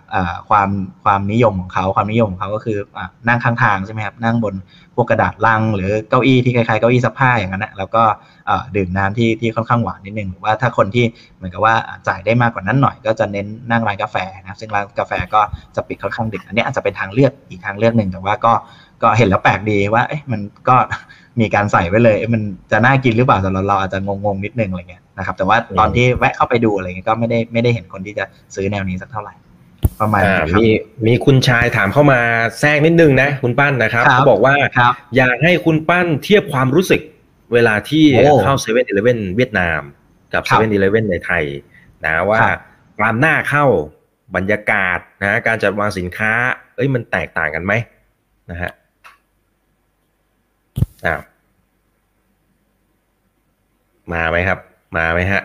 [0.49, 0.69] ความ
[1.03, 4.55] ความนิยมของเขาความนิยมของเขาก็คืออนั่งข้างทางใช่ไหมครับนั่งบน
[4.95, 8.03] พวกกระดาษลัง หรือเก้าอี้ที่คล้ายๆเก้าอี้ซักผ้าอย่างนั้นนะแล้วก็
[8.75, 11.75] ดื่มน้ำที่ที่ค่อนข้างหวานนิดนึงหรือว่าถ้าคนที่เหมือนกับว่า
[12.07, 15.41] จ่ายได้มากกว่านั้นหน่อยก็จะเน้นนั่งร้านกาแฟนะซึ่งร้านกาแฟก็
[15.75, 18.53] จะปิดค่อนข้างดึกอันนี้อาจจะเป็นทางเลือกอีกทางเลือกหนึ่งแต่ว่าก็
[19.05, 20.75] ก็เห็นแล้วแปลกดีว่า เอ๊ะมันก็
[21.39, 29.33] มีการใส่ไว้เลย มันจะน่ากินหรือเปล่าสำหรับเราอาจจะงงๆนิดนึงอะไรเงี้ยนะครับแต่ว่าตอนที่แวะเข้าไปดูอะไรเงี้ยก็ไม่ได้ไม่ได้เห็นคนที่จะซื้อแนวนี้สักเท่าไหร่
[29.99, 30.23] ประมาณ
[30.59, 30.65] มี
[31.07, 32.19] มีคุณชายถามเข้ามา
[32.59, 34.53] แทรกนิดนึงนะคุณปั้นนะครับเขาบอกว่า
[35.15, 37.01] อยากให้คุณปั้นเทียบความรู้สึก
[37.53, 38.05] เวลาที่
[38.43, 39.81] เข้าเซเว่นอีเลฟเว่นเวียดนาม
[40.33, 41.43] กับเซเว่นอีเลฟเว่นในไทย
[42.05, 42.39] นะว่า
[42.99, 43.65] ความน่าเข้า
[44.35, 46.31] บรรยากาศนะการจัดวางสินค้า
[46.75, 47.73] เอ้ยมันแตกต่างกันไหม
[48.51, 48.71] นะฮะ
[51.05, 51.21] อ้าว
[54.13, 54.59] มาไหมครับ
[54.97, 55.41] มาไหมฮะ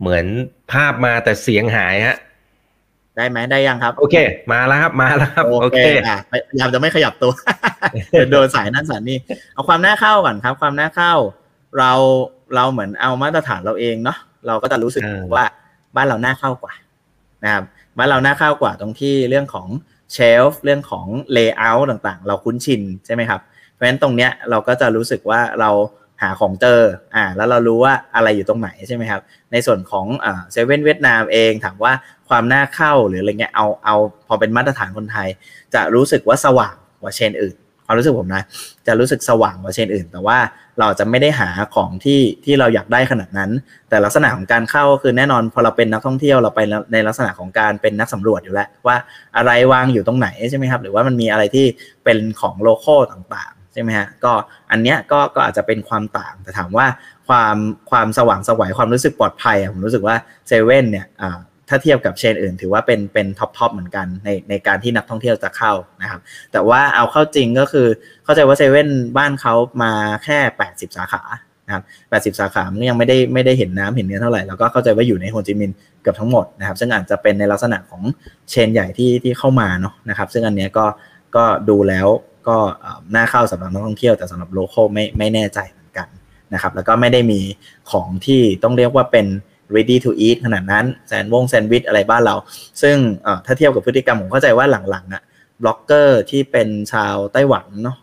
[0.00, 0.26] เหมือน
[0.72, 2.16] ภาพมาแต่เสียงหายฮะ
[3.16, 4.16] ได้ไหมได้ยังครับ โอเค
[4.52, 7.32] มาแล้วครับ มาแล้วครับโอเคอะพยายามจะไม่ขยับตัว
[8.30, 9.18] โดนสายนั่นสายนี่
[9.54, 11.14] เอาความน่าเข้าก่อนครับ ความน่าเข้า
[11.78, 11.92] เรา
[12.54, 15.02] เราเหมือนเอามาตรฐานเราเองเนาะเราก็จะรู้สึก
[15.34, 15.44] ว่า
[15.96, 16.74] บ้านเราน่าเข้ากว่า
[17.44, 17.64] นะครับ
[17.98, 19.68] บ้านเราน่าเข้ากว่าตรงที่เรื่องของ
[20.12, 23.40] เชลฟ์เรื่องของเลเยอร์ต่างๆ เราคุ้นชินใช่ไหมครับ
[23.74, 25.70] เพราะฉะนั้นตรงเนี้ยเราก็จะรู้สึกว่าเรา
[26.22, 26.80] หาของเจอ
[27.14, 30.06] อ่าแล้วเรารู้ว่าอะไรอยู่ตรงไหนใช่ไหมครับ ในส่วนของ
[30.52, 31.92] เซเว่นเวียดนามเองถามว่า
[32.28, 33.96] ความน่าเข้าหรืออะไรเงี้ยเอาเอา
[34.28, 35.28] พอเป็นมาตรฐานคนไทย
[35.74, 37.56] จะรู้สึกว่าสว่างกว่าเชนอื่น
[37.86, 38.42] ความรู้สึกผมนะ
[38.86, 40.38] จะรู้สึกสว่างกว่าเชนอื่น แต่ว่า
[40.80, 43.50] เราจะไม่ได้หาของที่ที่เราอยากได้ขนาดนั้น
[43.88, 46.60] แต่ลักษณะของการเข้าคือแน่นอนพอเราเป็นนักท่องเที่ยวเราไป
[46.92, 48.96] ในลักษณะของการเป็นนักสำรวจอยู่แล้วว่า
[49.36, 51.66] อะไรวางอยู่ตรงไหนใช่ไหมครับ หรือว่ามันมีอะไรที่
[52.04, 54.32] เป็นของโลคอลต่าง ใช่ไหมฮะก็
[54.70, 56.86] อันเนี้ยก็ก็อาจจะเป็นความต่างแต่ถามว่า
[57.28, 57.56] ความ
[57.90, 60.16] ความสว่างไสวความรู้สึกปลอดภัยผมรู้สึกว่า
[60.48, 61.06] เซเว่นเนี่ย
[61.68, 66.20] ถ้าเทียบกับ chain อื่น ถือว่าเป็นเป็น top top เหมือนกันในในการที่นักท่องเที่ยวจะเข้านะครับ
[66.52, 67.86] แต่ว่าเอาเข้าจริงก็คือ
[68.24, 69.92] เข้าใจว่าเซเว่นบ้านเขามา
[70.24, 71.22] แค่ 80 สาขา
[71.66, 71.82] นะครับ
[72.34, 78.02] 80 สาขามันยังไม่ได้ไม่ได้เห็นน้ำเห็นเนื้อเท่าไหร่ แล้วก็เข้าใจว่าอยู่ในโฮจิมินห์เกือบทั้งหมดนะครับ ซึ่งอาจจะเป็นในลักษณะของ
[78.50, 80.86] เชนใหญ่ที่ที่เข้ามาเนาะนะครับ ซึ่งอันเนี้ยก็
[81.36, 82.06] ก็ดูแล้ว
[82.48, 82.56] ก็
[83.14, 86.08] น่าเข้าสำหรับนักท่องเที่ยวแต่สำหรับโลเคอลไม่ไม่แน่ใจเหมือนกัน
[86.54, 87.40] นะครับแล้วก็ไม่ได้มี
[87.90, 89.26] ของที่ต้องเรียกว่าเป็น
[89.74, 92.36] ready to eat ขนาดนั้นแซนวงแซนด์วิชอะไรบ้านเรา
[92.82, 92.96] ซึ่ง
[93.46, 95.22] ถ้าเทียบกับพฤติกรรมผมเข้าใจว่าหลังๆอะ
[95.62, 97.96] บล็อกเกอร์ที่เป็นชาวไต้หวันเนาะ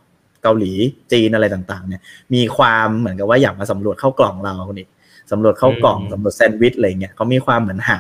[0.43, 0.71] เกาหลี
[1.11, 2.01] จีนอะไรต่างๆเนี่ย
[2.33, 4.87] มีความเหมือนกับว่าอยากมาสำรวจข้าวกล่องเราคนนี้
[5.31, 7.99] สำรวจข้าวกล่องสำรวจแซนด์วิชอะไรเงี้ยเขามีความเหมือนหา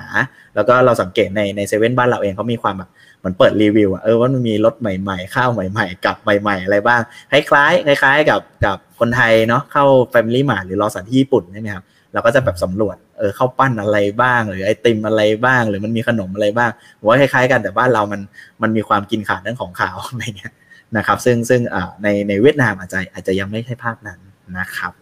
[0.55, 2.89] แล้วก็เราสังเกตในในเซเว่นบ้านเราเองเขามีความแบบ
[3.21, 15.61] เหมือนเปิดรีวิวอะเออว่ามันมีรสใหม่ ๆ ข้าวใหม่ ๆ กับใหม่ ๆ อะไรบ้างคล้ายๆคล้าย ๆ กับกับคนไทยเนาะเข้า Family Mart หรือ Lawson ที่ญี่ปุ่นใช่ไหมครับเราก็จะแบบสำรวจเออข้าวปั้นอะไรบ้าง หรือไอติมอะไรบ้าง
[15.69, 16.71] หรือมันมีขนมอะไรบ้าง
[17.05, 18.21] ว่าคล้าย ๆ กันแต่บ้านเรามัน
[18.61, 20.53] มันมีความกินขาดเรื่องของขาวอะไรเงี้ย
[20.97, 24.19] นะครับ ซึ่งซึ่งอ่าในในเวียดนามอาจจะอาจจะยังไม่ใช่ภาพนั้น
[24.57, 24.93] นะครับ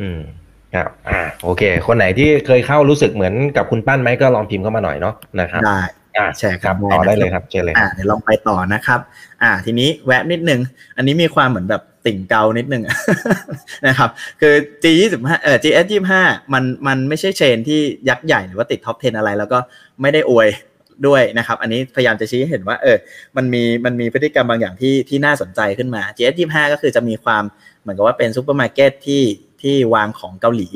[0.00, 0.20] อืม
[0.74, 5.86] ครับอ่าโอเค คนไหนที่เคยเข้ารู้สึกเหมือนกับคุณปั้นไหมก็ลองพิมพ์เข้ามาหน่อยเนาะนะครับได้อ่า
[6.38, 9.00] แชร์ครับต่อได้เลยครับเจเลยอ่าเดี๋ยวลองไปต่อนะครับ
[9.42, 10.60] อ่า ทีนี้แวะนิดนึง
[10.96, 12.82] อันนี้มีความเหมือนแบบติ่งเกานิดนึง
[13.86, 15.86] นะครับ คือ G 2 5เอ่อ GS
[16.20, 19.58] 25มันมันไม่ใช่เชนที่ยักษ์ใหญ่หรือว่าติด top 10 อะไร แล้วก็
[20.00, 20.48] ไม่ได้อวย
[21.06, 22.96] ด้วยนะครับ อันนี้พยายามจะชี้ให้เห็นว่า เออ
[23.36, 27.42] มันมีมันมีพฤติกรรมบางอย่างที่ที่น่าสนใจขึ้นมา GS 25ก็คือจะมีความ
[27.80, 29.22] เหมือนกับว่าเป็นซูเปอร์มาร์เก็ตที่
[29.62, 30.68] ที่วางของเกาหลี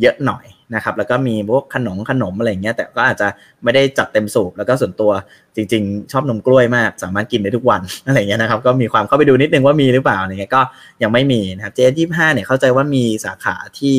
[0.00, 3.28] เยอะหน่อย นะครับแล้วก็มีพวกขนมขนมอะไรเงี้ยแต่ก็อาจจะ
[3.64, 5.10] ไม่ได้จัดเต็มสูบแล้วก็ส่วนตัว
[5.56, 10.62] จริง ๆ ชอบนมกล้วยมาก สามารถกินได้ทุกวันอะไรเงี้ยนะครับก็มีความเข้าไปดูนิดนึงว่ามีหรือเปล่าอะไรเงี้ยก็
[11.02, 13.94] ยังไม่มีนะครับ GS25 เนี่ยเข้าใจว่ามีสาขาที่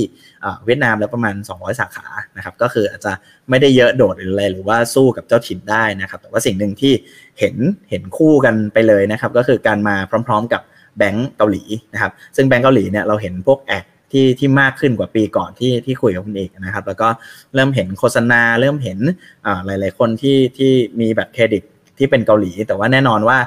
[0.65, 2.07] เวียดนามแล้วประมาณ 200 สาขา
[2.37, 3.11] นะครับก็คืออาจจะ
[3.49, 6.93] ไม่ได้เยอะโดดหรืออะไรหรือว่าสู้กับเจ้าถิ่นได้นะครับแต่ว่าสิ่งหนึ่งที่
[7.39, 7.55] เห็น
[7.89, 9.95] เห็นคู่กันไปเลยนะครับก็คือการมา
[10.27, 10.61] พร้อม ๆ กับ
[10.97, 17.09] แบงก์เกาหลีนะครับซึ่งแบงก์เกาหลีเนี่ยเราเห็นพวกแอค ที่ที่มากขึ้นกว่าปีก่อนที่ที่คุยกับคุณเอกนะครับ แล้วก็
[17.55, 18.99] เริ่มเห็นโฆษณาเริ่มเห็น
[19.65, 21.63] หลาย ๆ คนที่ที่มีบัตรเครดิต
[21.97, 23.37] ที่เป็นเกาหลี แต่ว่าแน่นอนว่า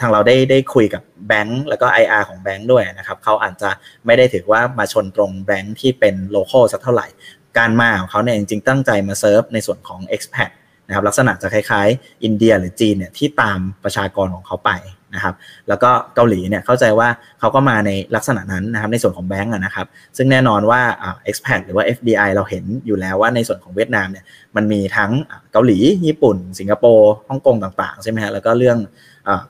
[0.00, 3.70] ทางเราได้ได้คุยกับแบงก์แล้วก็ IR ของแบงก์ด้วยนะครับเขาอาจจะ
[4.06, 7.06] ไม่ได้ถือว่ามาชนตรงแบงก์ที่เป็น local สักเท่าไหร่
[7.58, 10.50] การมาของเขาเนี่ยจริงๆตั้งใจมาเซิร์ฟในส่วนของ expat
[10.92, 14.72] นะครับลักษณะจะคล้ายๆ อินเดียหรือจีนเนี่ยที่ตามประชากรของเขาไป
[15.14, 15.34] นะครับ
[15.68, 17.08] แล้วก็เกาหลีเนี่ยเข้าใจว่า
[17.40, 24.24] เขาก็มาในลักษณะนั้นนะครับในส่วนของแบงก์นะครับซึ่งแน่นอนว่าอ่า expat หรือว่า FDI เราเห็นอยู่แล้วว่าในส่วนของเวียดนามเนี่ย
[24.56, 25.10] มันมีทั้ง
[25.52, 28.78] เกาหลี ญี่ปุ่น สิงคโปร์ฮ่องกงต่างๆใช่ไหมฮะแล้วก็เรื่อง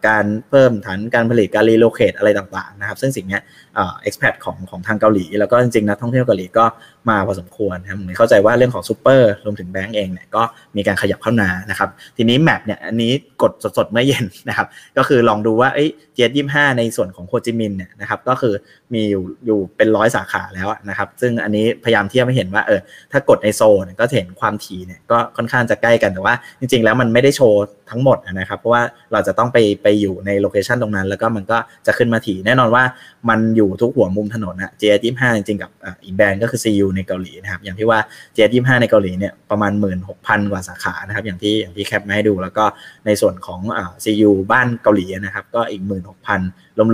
[0.09, 3.39] การเพิ่มฐานการผลิตการ relocate อะไรต่างๆนะครับซึ่งสิ่งนี้
[3.77, 6.65] expat ของของทางเกาหลี แล้วก็จริงๆนะท่องเที่ยวเกาหลีก็
[7.11, 10.43] มาพอสมควรนะครับผมเข้าใจว่าเรื่องของซูเปอร์รวมถึงแบงก์เองเนี่ยก็
[10.77, 18.55] มีการขยับเข้ามานะครับ ทีนี้ map เนี่ยอันนี้กดสดๆเมื่อเย็นนะครับ ก็คือลองดูว่าเอ้ย GS25ในส่วนของโฮจิมินห์เนี่ยนะครับก็คือ
[18.95, 22.81] มีอยู่อยู่เป็นร้อยสาขาแล้วนะครับ ซึ่งอันนี้พยายามเทียบให้เห็นว่าเออ
[23.13, 28.83] ถ้ากดในโซนก็เห็นความถี่เนี่ยก็ค่อนข้างจะใกล้กันแต่ว่า จริง ๆ แล้วมันไม่ได้โชว์ทั้งหมดนะครับ เพราะว่า
[29.13, 32.85] เราจะต้องไปไปอยู่ในโลเคชันตรงนั้น แล้วก็มันก็จะขึ้นมาถี่แน่นอนว่า
[33.29, 35.71] มันอยูู่ทุกหัวมุมถนนนะ JS25 จริงๆกับ
[36.05, 37.99] อีกแบรนด์ก็คือ CU ในเกาหลีนะครับ อย่างที่ว่า
[38.37, 39.73] JS25 ในเกาหลีเนี่ยประมาณ
[40.13, 42.65] 16,000 กว่าสาขานะครับ อย่างที่อย่างที่แคปมาให้ดูแล้วก็
[43.07, 45.83] ในส่วนของอ่า CU บ้านเกาหลีนะครับ ก็อีก
[46.31, 46.89] 16,000 รวม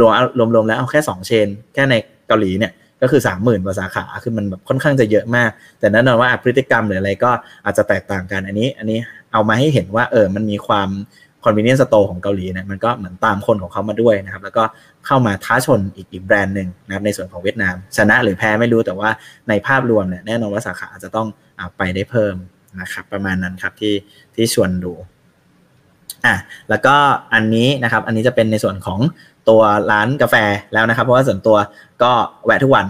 [0.50, 1.94] ๆรวมๆแล้วเอาแค่ 2 เชน แค่ใน
[2.28, 5.50] เกาหลีเนี่ยก็คือ 30,000กว่าสาขา คือมันแบบค่อนข้างจะเยอะมาก
[5.81, 7.31] แต่แน่นอนว่าพฤติกรรมหรืออะไรก็
[7.64, 8.98] อาจจะแตกต่างกัน อันนี้ อันนี้
[9.33, 10.88] เอามาให้เห็นว่าเออ มันมีความ
[11.44, 14.64] convenience store ของเกาหลีเนี่ยมันก็เหมือนตามคนของเขามาด้วยนะครับ แล้วก็
[15.07, 19.11] เข้ามาท้าชนอีกอีกแบรนด์หนึ่งนะครับในส่วนของเวียดนาม ชนะหรือแพ้ไม่รู้แต่ว่า
[19.48, 22.35] ในภาพรวมเนี่ยแน่นอนว่าสาขาจะต้องอไปได้เพิ่ม
[22.81, 23.94] นะครับ ประมาณนั้นครับที่
[24.35, 24.92] ที่ชวนดู
[26.27, 26.35] อะ
[26.70, 26.94] แล้วก็
[27.35, 29.01] อันนี้นะครับ อันนี้จะเป็นในส่วนของ
[29.48, 30.37] ตัวร้านกาแฟ
[30.72, 31.57] แล้วนะครับ เพราะว่าส่วนตัว
[32.03, 32.12] ก็
[32.44, 32.85] แวะทุกวัน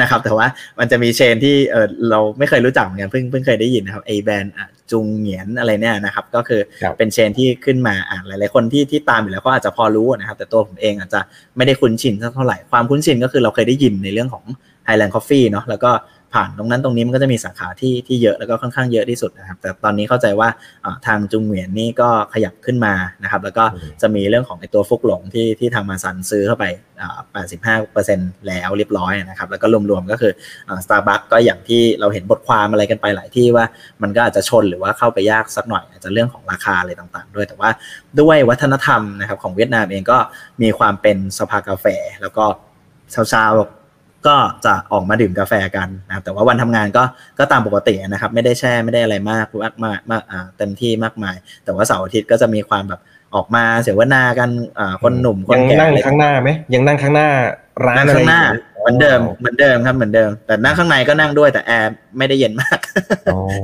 [0.00, 0.46] นะครับ แต่ว่า
[0.78, 4.52] มันจะมีเชนที่เออเราไม่เคยรู้จักเหมือนกันเพิ่งเพิ่งเคยได้ยินนะครับไอแบรนด์
[4.92, 6.60] จุงเหงียนอะไรเนี่ยนะครับ ก็คือ
[6.98, 11.20] เป็นเชนที่ขึ้นมาอ่าหลายๆคนที่ที่ตามอยู่แล้วก็อาจจะพอรู้นะครับ แต่ตัวผมเองอาจจะ
[11.56, 14.44] ไม่ได้คุ้นชินเท่าไหร่ความคุ้นชินก็คือเราเคยได้ยินในเรื่องของ
[14.86, 15.90] Highland Coffee เนาะแล้วก็
[16.34, 20.48] ผ่านตรงนั้นตรงนี้มันก็จะมีสาขาที่ที่เยอะแล้วก็ค่อนข้างเยอะที่สุดนะครับ แต่ตอนนี้เข้าใจว่า
[21.06, 23.64] ทางจุงเหวียนนี่ก็ขยับขึ้นมานะครับ แล้วก็
[24.02, 26.64] จะมีเรื่องของไอตัวฟุกหลงที่ที่ทางมาซันซื้อเข้าไป
[27.76, 30.32] 85%แล้วเรียบร้อยนะครับ แล้วก็รวมๆก็คือ
[30.84, 33.64] สตาร์บัคก็อย่างที่เราเห็นบทความอะไรกันไปหลายที่ว่า
[34.02, 37.70] มันก็อาจจะชนหรือว่าเข้าไปยากสักหน่อย อาจจะเรื่องของราคาอะไรต่างๆ ด้วย แต่ว่า
[38.20, 40.18] ด้วยวัฒนธรรมนะครับของเวียดนามเองก็
[40.62, 41.86] มีความเป็นสภากาแฟ
[42.22, 42.44] แล้วก็
[43.14, 43.81] ชาวๆ
[44.26, 47.02] ก็จะออกมาดื่มกาแฟกันนะครับแต่ว่าวันทำงานก็
[47.38, 53.00] ก็ตามปกตินะครับ ไม่ได้แช่ไม่ได้อะไรมากมากมากมากอ่าเต็มที่มากมาย แต่ว่าเสาร์อาทิตย์ก็จะมีความแบบ
[53.34, 57.28] ออกมาเสวนากันอ่าคนหนุ่มคนแก่ยังนั่งข้างหน้าไหมยังนั่งข้างหน้า
[57.84, 58.42] ร้านข้างหน้า
[58.80, 62.78] เหมือนเดิมเหมือนเดิมครับเหมือนเดิม แต่นั่งข้างในก็นั่งด้วยแต่แอร์ไม่ได้เย็นมาก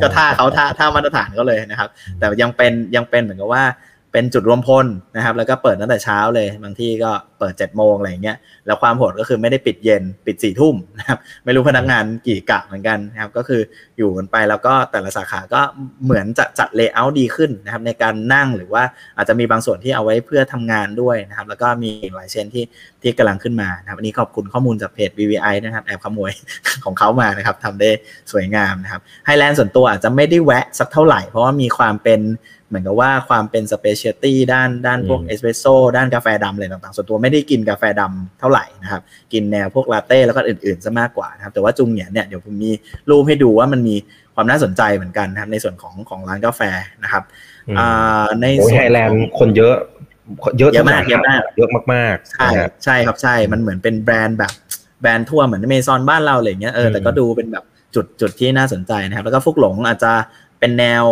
[0.03, 3.65] ก็ท่าเขาท่าท่ามาตรฐานก็เลยนะครับ แต่ยังเป็นยังเป็นเหมือนกับว่า
[4.13, 13.61] เป็นจุดรวมพลนะครับ แล้วก็เปิดตั้งแต่เช้าเลย บางที่ก็เปิด7จ็ดโมงอะไรเงี้ยแล้วความโหดก็คือไม่ได้ปิดเย็นปิด4ี่ทุ่มนะครับไม่รู้พนักงานกี่กะเหมือนกันนะครับก็คือ
[13.99, 15.61] อยู่กันไปแล้วก็แต่ละสาขาก็
[16.05, 18.83] เหมือนจะจัด layer ดีขึ้นนะครับในการนั่งหรือว่า
[19.17, 22.65] อาจจะมีบางส่วนที่เอาไว้เพื่อทำงานด้วยนะครับ แล้วก็มีหลาย chain ที่
[23.03, 26.33] ที่กำลังขึ้นมานะครับอันนี้ขอบคุณข้อมูลจากเพจ VVI นะครับแอบขโมย
[26.85, 27.91] ของเขามานะครับทำได้
[28.33, 32.21] สวยงามนะครับ Highlands ส่วนตัวอาจจะไม่ได้แวะสักเท่าไหร่ เพราะว่ามีความเป็น
[32.69, 39.03] เหมือนกับว่าความเป็น specialty ด้านด้านพวกเอสเปรสโซ่ด้านกาแฟดำอะไรต่างๆ ส่วนตัวไม่ได้กินกาแฟดำเท่าไหร่นะครับ
[39.33, 42.71] กินแนวพวกลาเต้แล้วก็อื่นๆซะมากกว่านะครับ แต่ว่าจุงเนี่ยเนี่ยเดี๋ยวผมมี
[43.11, 43.97] รูปให้ดูว่ามันมี
[44.35, 46.63] ความน่าสนใจเหมือนกันนะครับในส่วนของของร้านกาแฟ
[47.03, 47.23] นะครับ
[48.43, 49.77] ในส่วนไทยแลนด์คนเยอะ
[50.59, 52.49] เยอะเยอะมากเยอะมากเยอะมากๆใช่
[52.85, 54.53] ใช่ครับใช่มันเหมือนเป็นแบรนด์แบบ
[55.01, 60.13] แบรนด์ทั่วเหมือนเมซอนบ้านเราอะไรเงี้ยเออแต่ก็ดูเป็นแบบจุดจุดที่น่าสนใจนะครับ แล้วก็ฟุกหลงอาจจะ
[60.61, 61.05] เป็นแนว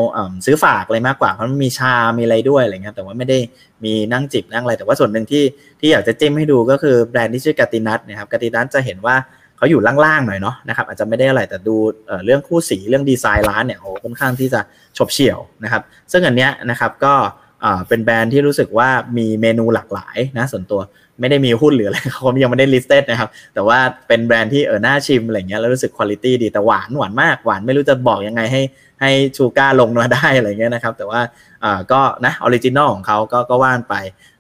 [0.47, 3.39] ซื้อฝากอะไรมากกว่าเพราะมันมีชา มีอะไรด้วยอะไรเงี้ยแต่ว่าไม่ได้
[3.85, 5.45] มีนั่งจิบนั่งอะไร แต่ว่าส่วนหนึ่งที่
[5.81, 9.17] ที่อยากจะจิ้มให้ดูก็คือแบรนด์ที่ชื่อกาตินัทนะครับกาตินัทจะเห็นว่า
[9.57, 11.77] เขาอยู่ล่างๆหน่อยเนาะนะครับอาจจะไม่ได้อะไรแต่ดู
[12.25, 14.61] เรื่องคู่สีเรื่องดีไซน์ร้านเนี่ยโอ้ค่อนข้างที่จะ
[14.97, 15.83] ฉบเฉี่ยวนะครับ
[16.13, 17.15] ซึ่งอันเนี้ยนะครับก็
[17.89, 20.81] เป็นแบรนด์ที่รู้สึกว่ามีเมนูหลากหลายนะส่วนตัว
[21.21, 23.79] ไม่ได้มีหุ้นหรืออะไรเขายังไม่ได้ listed นะครับ แต่ว่า
[24.09, 28.63] เป็นแบรนด์ที่เออน่าชิมอะไรเงี้ยแล้วรู้สึกคุณภาพดีแต่หวานหวานมากหวานไม่รู้จะบอกยังไงให้
[29.01, 31.21] ให้ sugar ลงมาได้อะไรเงี้ยนะครับ แต่ว่า
[31.93, 33.95] ก็นะ original ของเขาก็ก็หวานไป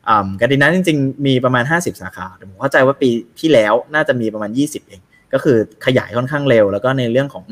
[0.08, 5.00] อ่า Katinat จริงๆ มีประมาณ 50 สาขาผมเข้าใจว่าปีที่แล้วน่าจะมีประมาณ 20 เอง
[5.32, 7.44] ก็คือขยายค่อนข้างเร็ว แล้วก็ในเรื่องของ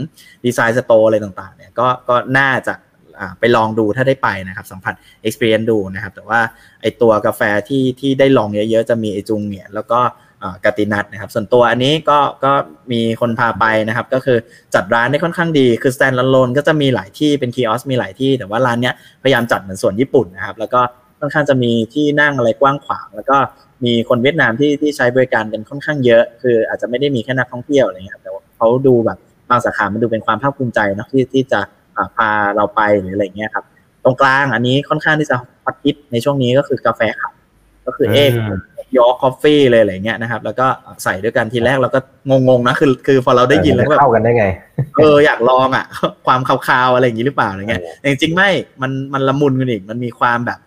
[0.45, 2.75] ดีไซน์ store อะไรต่างๆเนี่ยก็ก็น่าจะ
[3.39, 4.95] ไปลองดูถ้าได้ไปนะครับสัมผัส
[5.27, 6.41] experience ดูนะครับ แต่ว่า
[6.83, 10.01] ไอตัวกาแฟที่ที่ได้ลองเยอะๆ จะมีไอ Trung เนี่ยแล้วก็
[10.65, 12.53] Katinat นะครับ ส่วนตัวอันนี้ก็ก็
[12.93, 14.39] มีคนพาไปนะครับ ก็คือ
[14.75, 20.81] จัดร้านได้ค่อนข้างดี คือ stand alone ก็จะมีหลายที่เป็นคีออสมีหลายที่ แต่ว่าร้านเนี้ยพยายามจัดเหมือนส่วนญี่ปุ่นนะครับ แล้วก็
[21.21, 23.37] ค่อนข้างจะมีที่นั่งอะไรกว้างขวาง แล้วก็
[23.85, 29.19] มีคนเวียดนามที่ที่ใช้บริการกันค่อนข้างเยอะ คืออาจจะไม่ได้มีแค่นักท่องเที่ยวอะไรเงี้ยแต่ว่าเขาดูแบบ
[29.51, 31.61] บางสาขา มันดูเป็นความภาคภูมิใจนะที่ที่จะ
[32.17, 33.65] พาเราไปหรืออะไรเงี้ยครับ
[34.05, 37.33] ตรงกลางอันนี้ค่อนข้างที่จะฮอตฮิตในช่วงนี้ก็คือกาแฟขับ
[37.87, 38.33] ก็คือ egg
[38.99, 40.67] yolk coffee เลยอะไรเงี้ยนะครับ แล้วก็
[41.05, 42.01] ใส่ด้วยกันทีแรกเราก็
[42.49, 44.47] งงๆนะคือ คือพอเราได้ยินแล้วแบบเข้ากันได้ไง
[44.97, 45.85] เอออยากลองอะ
[46.27, 48.51] ความคาวๆอะไรอย่างนี้หรือเปล่าอะไรเงี้ยจริงๆไม่
[48.83, 50.59] มันมันละมุนกันอีกมันมีความแบบ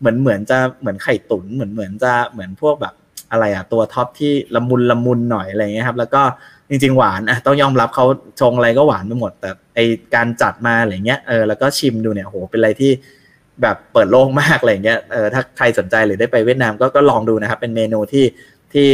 [0.00, 2.94] เหมือนเหมือนจะเหมือนไข่ตุ๋นเหมือนเหมือนจะเหมือนพวกแบบ
[3.30, 6.22] อะไรอะตัว top ที่ละมุนละมุนหน่อยอะไรเงี้ยครับ แล้วก็
[6.68, 8.04] จริงๆหวานอะต้องยอมรับเขา
[8.40, 9.78] ชงอะไรก็หวานไปหมด แต่ไอ
[10.14, 12.92] การจัดมาอะไรเงี้ยเออแล้วก็ชิมดูเนี่ยโหเป็นอะไรที่
[13.62, 18.26] แบบเปิดโลกมากอะไรเงี้ยเออถ้าใครสนใจหรือได้ไปเวียดนามก็ก็ลองดูนะครับ เป็นเมนูที่
[18.72, 18.86] ที่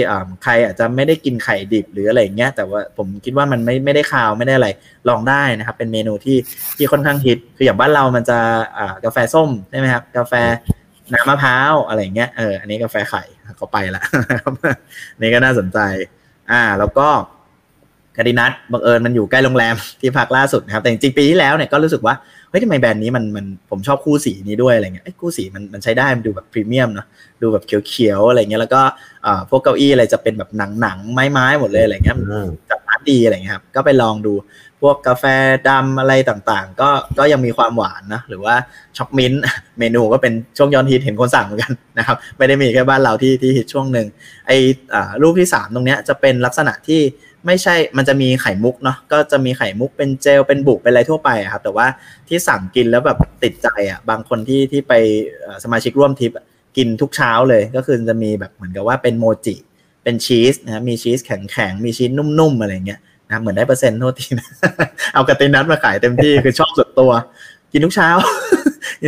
[0.44, 4.68] ใครอาจจะไม่ได้กินไข่ดิบหรืออะไรเงี้ยแต่ว่าผมคิดว่ามันไม่ไม่ได้คาวไม่ได้อะไร
[5.08, 6.38] ลองได้นะครับ เป็นเมนูที่
[6.76, 8.38] ที่ค่อนข้างฮิตคืออย่างบ้านเรามันจะ
[8.78, 10.34] อ่ากาแฟส้มใช่ไหมครับกาแฟ
[11.12, 13.22] น้ำมะพร้าวอะไรเงี้ยเอออันนี้กาแฟไข่
[13.56, 14.02] เขาไปละ
[15.20, 15.78] นี่ก็น่าสนใจ
[16.50, 17.08] อ่า แล้วก็
[18.16, 22.14] คาดินัทบังเอิญมันอยู่ใกล้โรงแรมที่พักล่าสุดนะครับ แต่จริงๆปีที่แล้วเนี่ยก็รู้สึกว่า
[22.52, 27.06] เฮ้ยทำไมแบรนด์นี้มันมันผมชอบคู่สีนี้ด้วยอะไรเงี้ยคู่สีมันมันใช้ได้มันดูแบบพรีเมียมเนาะ
[27.42, 28.82] ดูแบบเขียวๆอะไรเงี้ยแล้วก็
[29.26, 32.16] อ่าพวกเก้าอี้อะไรจะเป็นแบบหนังๆไม้ๆหมดเลยอะไรเงี้ย
[32.70, 34.34] จัดร้านดีอะไรเงี้ยครับก็ไปลองดู
[34.86, 35.24] พวกกาแฟ
[35.68, 38.54] ดำอะไรต่างๆ ก็ก็ยังมีความหวานนะหรือว่า
[38.96, 39.32] ช็อกมิ้น
[39.78, 44.06] เมนูก็เป็นช่วงย้อนฮิตเห็นคนสั่งเหมือนกันนะครับไม่ได้มีแค่บ้านเราที่ที่ฮิตช่วงหนึ่ง
[44.46, 44.52] ไอ
[44.94, 47.00] อ่ารูปที่ 3 ตรงเนี้ยจะเป็นลักษณะที่
[47.46, 51.86] ไม่ใช่มันจะมีไข่มุกเนาะก็จะมีไข่มุกเป็นเจลเป็นบุกเป็นอะไรทั่วไปครับ แต่ว่า
[52.28, 54.92] ที่สั่งกินแล้วแบบติดใจอะบางคนที่ที่ไป
[55.64, 56.32] สมาชิกร่วมทริป
[56.76, 59.54] กินทุกเช้าเลยก็คือจะมีแบบเหมือนกับว่าเป็นโมจิ
[60.02, 64.48] เป็นชีสนะมีชีสแข็งๆ มีชีสนุ่มๆ อะไรเงี้ยนะเหมือนได้เปอร์เซ็นต์โทษทีนะ
[65.14, 67.10] เอากระตินัทมาขายเต็มที่คือชอบสุดตัว
[67.72, 68.10] กินทุกเช้า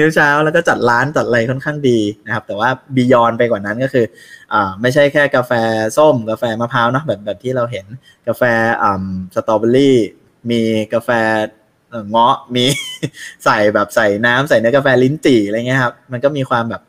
[0.01, 4.07] นทุกเช้าแล้วก็จัดร้านจัดอะไรค่อนข้างดีนะครับ แต่ว่าบียอนไปกว่านั้นก็คือ
[4.53, 5.53] อ่าไม่ใช่แค่กาแฟ
[5.97, 7.87] ส้ม กาแฟมะพร้าวเนาะแบบแบบที่เราเห็น
[8.29, 8.43] กาแฟ
[8.83, 9.05] อ่า
[9.35, 9.97] สตรอเบอรี่
[10.51, 10.61] มี
[10.95, 11.11] กาแฟ
[12.11, 12.65] เงาะมี
[13.45, 16.83] ใส่แบบใส่น้ำใส่เนื้อกาแฟลิ้นจี่อะไรเงี้ยครับมันก็มีความแบบ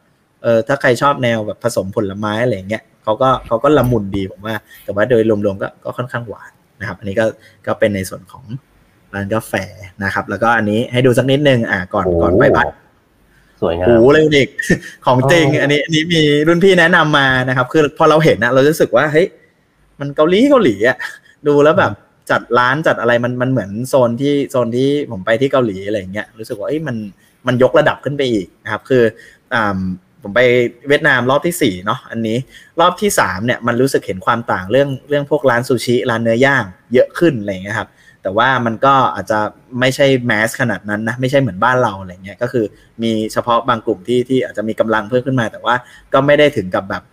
[0.44, 7.26] เออถ้าใครชอบแนวแบบผสมผลไม้อะไรเงี้ยเขาก็เขาก็ละมุนดีผมว่า แต่ว่าโดยรวมๆก็ก็ค่อนข้างหวานนะครับ อันนี้ก็
[7.68, 8.44] ก็เป็นในส่วนของ
[9.13, 9.54] ร้านกาแฟ
[10.04, 12.68] นะครับ แล้วก็อันนี้ให้ดูสักนิดนึงอ่าก่อนก่อนไปพัด
[13.62, 14.50] สวยงามโอ้เลยเด็ก
[15.06, 19.28] ของจริง อันนี้อันนี้มีรุ่นพี่แนะนำมานะครับ คือพอเราเห็นนะเรารู้สึกว่าเฮ้ย
[20.00, 20.98] มันเกาหลีเกาหลีอะ
[21.48, 21.91] ดูแล้วแบบ
[22.32, 26.96] จัดร้านจัดอะไรมันมันเหมือนโซนที่โซนที่ผมไปที่เกาหลีอะไรเงี้ยรู้สึกว่าเอ้ยมัน
[27.48, 29.04] มันยกระดับขึ้นไปอีกนะครับ คือ
[29.54, 29.80] อ่า
[30.22, 30.41] ผมไป
[30.88, 32.38] เวียดนามรอบที่สี่เนาะอันนี้
[32.80, 36.63] รอบที่สามเนี่ยมันรู้สึกเห็นความต่างเรื่องเรื่องพวกร้านซูชิร้านเนื้อย่าง
[36.94, 37.89] เยอะขึ้นอะไรเงี้ยครับ
[38.25, 39.39] แต่ว่ามันก็อาจจะ
[39.79, 42.65] ไม่ใช่ mass ขนาดนั้นนะไม่ใช่เหมือนบ้านเราอะไรเงี้ยก็คือ
[43.03, 45.75] มีเฉพาะบางกลุ่มที่ที่อาจจะมีกำลังเพิ่มขึ้นมา แต่ว่า
[46.13, 47.03] ก็ไม่ได้ถึงกับแบบ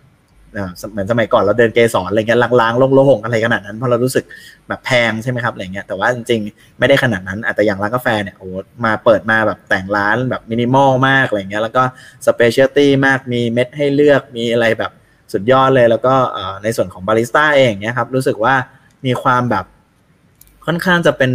[0.91, 4.25] เหมือนสมัยก่อนเราเดินเกสรอะไรเงี้ยร้างๆโล่งๆอะไรขนาดนั้นเพราะเรารู้สึก
[4.67, 8.47] แบบแพงใช่ไหมครับอะไรเงี้ยแต่ว่าจริงๆ ไม่ได้ขนาดนั้นอาจจะอย่างร้านกาแฟเนี่ยโอ้
[8.85, 11.83] มาเปิดมาแบบแต่งร้านแบบมินิมอลมากอะไรเงี้ยแล้วก็
[12.27, 14.91] specialty มากมีเมล็ดให้เลือกมีอะไรแบบ
[15.33, 16.13] สุดยอดเลย แล้วก็
[16.63, 18.55] ในส่วนของบาริสต้าเองเนี่ยครับรู้สึกว่า
[19.05, 19.65] มีความแบบ
[20.65, 21.31] ค่อนข้างจะเป็น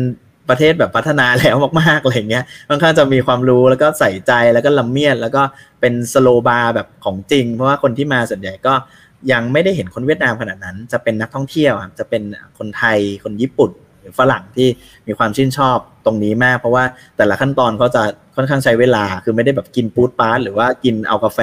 [0.49, 5.43] ประเทศแบบพัฒนาแล้วมากๆอะไรเงี้ยค่อนข้างจะมีความรู้แล้วก็ใส่ใจแล้วก็ละเมียด แล้วก็
[5.81, 8.75] เป็นสโลบาร์แบบของจริง เพราะว่าคนที่มาส่วนใหญ่ก็
[9.33, 12.23] ยังไม่ได้เห็นคนเวียดนามขนาดนั้น จะเป็นนักท่องเที่ยวครับจะเป็น
[12.59, 14.69] คนไทยคนญี่ปุ่นหรือฝรั่งที่
[15.07, 16.85] มีความชื่นชอบตรงนี้มาก เพราะว่า
[17.17, 18.03] แต่ละขั้นตอนเขาจะ
[18.37, 21.41] ค่อนข้างใช้เวลาคือไม่ได้แบบกินปูดปาร์ตหรือว่ากินเอากาแฟ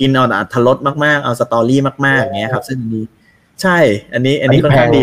[0.00, 3.04] กินเอาอัตรสมากๆเอาสตอรี่มากๆอย่างเงี้ยครับ ซึ่งอันนี้
[3.62, 3.78] ใช่
[4.14, 5.00] อันนี้อันนี้ค่อนข้างดี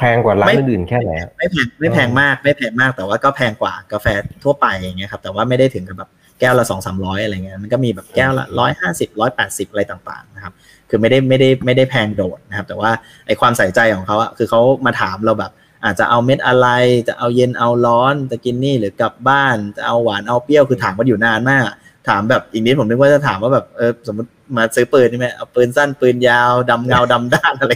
[0.00, 4.06] แพงกว่าร้านอื่นแค่ไหนไม่แพงไม่แพงมากไม่แพงมากแต่ว่าก็แพงกว่ากาแฟ
[4.44, 6.10] ทั่วไปอย่างเงี้ยครับแต่ว่าไม่ได้ถึงกับแบบ
[6.40, 10.52] แก้วละสองสามร้อยอะไรเงี้ยมันก็มีแบบแก้วละร้อยห้าสิบร้อยแปดสิบอะไรต่างๆนะครับ
[10.88, 12.90] คือไม่ได้ไม่ได้ไม่ได้แพงโดดนะครับ แต่ว่า
[13.26, 15.52] ไอความใส่ใจของเขาอะคือเขามาถามเราแบบ
[15.84, 16.68] อาจจะเอาเม็ดอะไร
[17.08, 21.62] จะเอาเย็นเอาร้อนจะกินนี่หรือกลับบ้านจะเอาหวานเอาเปรี้ยวคือถามมาอยู่นานมาก
[22.08, 27.72] ถามแบบอีกนิดผมนึกว่าจะถามว่าแบบเออสมมติ มาซื้อปืนใช่ไหมเอาปืนสั้นปืนยาวดำเงาดำด้านอะไร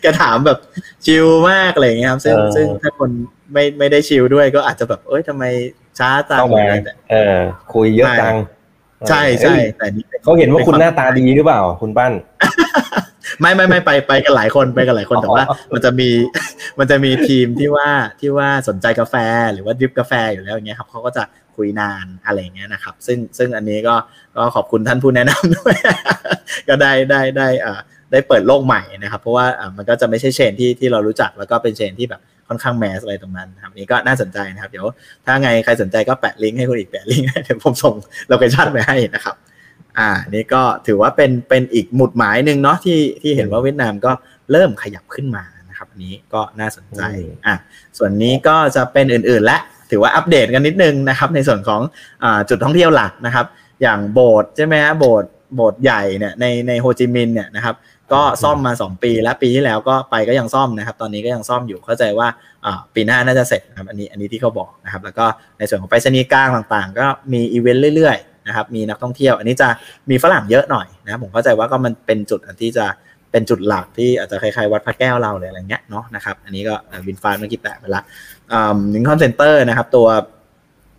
[0.00, 0.58] แกถามแบบ
[1.06, 3.10] ชิลมากอะไรเงี้ยครับ ซึ่งซึ่งถ้าคน
[3.52, 5.44] ไม่ไม่ได้ชิลด้วยก็อาจจะแบบเอ้ยทำไม
[5.98, 6.66] ช้าจังต้องมา
[7.10, 7.38] เออ
[7.72, 8.34] คุยเยอะจัง
[9.08, 12.12] ใช่ใช่แต่นี่เขาเห็นว่าคุณหน้าตาดีหรือเปล่า คุณปั้น
[13.40, 16.08] ไม่ไม่ไม่ไปไปกันหลายคนไปกันหลายคนแต่ว่า มันจะมี
[16.78, 17.88] มันจะมีทีมที่ว่า
[18.20, 19.14] ที่ว่าสนใจกาแฟ
[19.52, 21.22] หรือว่าดริปกาแฟอยู่แล้วอย่างเงี้ยครับเขาก็จะ
[21.56, 23.94] คุยนานอะไรเงี้ยนะครับ ซึ่งซึ่งอันนี้ก็
[24.36, 25.74] ก็ขอบคุณท่านผู้แนะนำด้วย
[26.68, 34.86] ก็ได้ได้ได้อ่าได้เปิดโลกใหม่นะครับ เพราะว่าอ่ามันก็จะไม่ใช่เชนที่ที่เรารู้จักแล้วก็เป็นเชนที่แบบค่อนข้างแมสอะไรตรงนั้นครับนี้ก็น่าสนใจนะครับ เดี๋ยว
[35.26, 37.94] ถ้าไงใครสนใจก็แปะลิงก์ให้คุณอีกแปะลิงก์ให้เดี๋ยวผมส่ง
[38.28, 39.36] โลเคชั่นไปให้นะครับ
[39.98, 44.12] อ่า นี่ก็ถือว่าเป็นเป็นอีกหมุดหมายหนึ่งเนาะที่ที่เห็นว่าเวียดนามก็
[44.52, 47.00] เริ่มขยับขึ้นมานะครับอันนี้ก็น่าสนใจ
[47.46, 47.54] อะ
[47.98, 49.58] ส่วนนี้ก็จะเป็นอื่นๆและ
[49.94, 51.80] ถือว่าอัปเดตกันนิดนึงนะครับ ในส่วนของ
[52.24, 53.46] อจุดท่องเที่ยวหลักนะครับ
[53.82, 57.74] อย่างโบสถ์ใช่ไหมฮะโบสถ์โบสถ์ใหญ่เนี่ยในในโฮจิมินห์เนี่ยนะครับ
[58.12, 62.28] ก็ซ่อมมา 2 ปีแล้วปีที่แล้วก็ไปก็ยังซ่อมนะครับ ตอนนี้ก็ยังซ่อมอยู่เข้าใจว่า
[62.94, 65.26] ปีหน้าน่าจะเสร็จนะครับอันนี้อันนี้ที่เขาบอกนะครับ แล้วก็
[65.58, 69.68] ในส่วนของไปรษณีย์กลางต่างๆ ก็มีอีเวนต์เรื่อยๆนะครับมีนักท่องเที่ยว อันนี้จะ
[70.10, 72.86] มีฝรั่งเยอะหน่อยนะครับผมเข้าใจว่าก็มันเป็นจุดที่จะ
[73.34, 76.74] เป็นจุดหลักที่อาจจะคล้ายๆวัดพระแก้วเราเลยอะไรเงี้ยเนาะนะครับอันนี้ก็
[77.06, 78.02] วินฟานเมื่อกี้แตะไปละ
[78.94, 80.06] Vincom Center นะครับ ตัว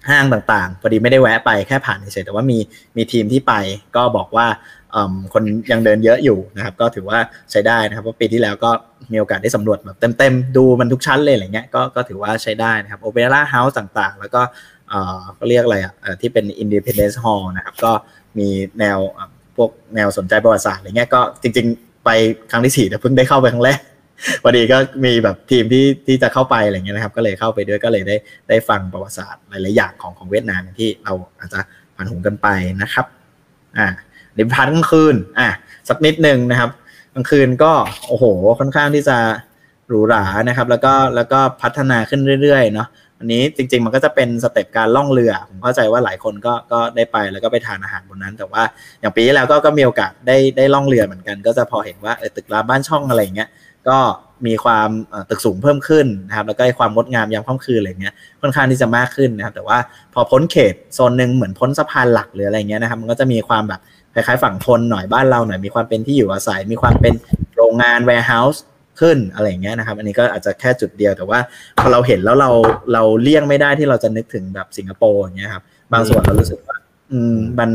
[0.10, 2.58] ห้างต่างๆพอดีไม่ได้แวะไปแค่ผ่านเฉยแต่ว่ามี
[2.98, 3.54] มีทีมที่ไป
[3.96, 4.48] ก็บอกว่า
[5.34, 7.20] คนยังเดินเยอะอยู่นะครับ ก็ถือว่า
[7.52, 8.72] ใช้ได้นะครับเพราะปีที่แล้วก็
[9.12, 14.42] มีโอกาสได้สำรวจแบบเต็มๆ ดูมันทุกชั้นเลยอะไรเงี้ยก็ก็ถือว่าใช้ได้นะครับ Opera House ต่างๆ แล้วก็
[14.90, 17.92] เอ่อก็เรียกอะไรอะที่เป็น Independence Hall นะครับ ก็
[18.38, 18.48] มี
[18.80, 18.98] แนว
[19.56, 22.10] พวกแนวสนใจประวัติศาสตร์อะไรเงี้ยก็จริง ๆ ไป
[22.52, 23.80] ครั้งที่สี่แต่เพิ่งได้เข้าไปครั้งแรก
[24.44, 28.16] พอดีก็มีแบบทีมที่ที่จะเข้าไปอะไรเงี้ยนะครับ ก็เลยเข้าไปด้วยก็เลยได้
[28.50, 31.60] ได้ฟังประวัติศาสตร์หลายๆอย่างของของเวียดนามที่เราอาจจะ
[31.96, 32.48] ผ่านหูกันไป
[32.82, 33.06] นะครับ
[33.78, 33.88] อ่า
[34.34, 35.50] เดี๋ยวพันกลางคืนอะ
[35.90, 36.70] สักนิดหนึ่งนะครับ
[37.14, 37.72] กลางคืนก็
[38.08, 38.26] โอ้โห
[38.60, 39.18] ค่อนข้างที่จะ
[39.88, 42.88] หรูหรานะครับ แล้วก็แล้วก็พัฒนาขึ้นเรื่อยๆเนาะ
[43.20, 48.64] อันนี้จริง ๆ มันก็จะเป็นสเต็ปการล่องเรือ ผมเข้าใจว่าหลายคนก็ก็ได้ไปแล้วก็ไปทานอาหารบนนั้น แต่ว่า
[49.00, 53.50] อย่างปีที่แล้วก็ก็มีโอกาสได้ได้ล่องเรือเหมือนกัน ก็จะพอเห็นว่าเออตึกราบ้านช่องอะไรเงี้ย
[53.90, 53.98] ก็
[54.48, 54.90] มีความ
[55.30, 59.78] ตึกสูงเพิ่มขึ้นนะครับแล้วก็ความงดงามยามค่ำคืนอะไรเงี้ยค่อนข้างที่จะมากขึ้นนะครับแต่ว่า
[60.14, 63.82] พอพ้นเขตโซนหนึ่งเหมือนพ้นสะพานหลักหรืออะไรเงี้ยนะครับมันก็จะมีความแบบ
[64.14, 67.14] คล้ายๆฝั่งทนหน่อยบ้านเราหน่อยมีความเป็นที่อยู่อาศัย มีความเป็น
[67.56, 68.60] โรงงาน warehouse
[69.00, 71.40] ขึ้นอะไรเงี้ยนะครับ อันนี้ก็อาจจะแค่จุดเดียวแต่ว่า
[71.80, 72.52] พอเราเห็นแล้วเรา
[72.94, 76.78] เราเลี่ยงไม่ได้ที่เราจะนึกถึงแบบสิงคโปร์อย่างเงี้ยครับบางส่วนเรารู้สึกว่า
[77.12, 77.70] อืมมัน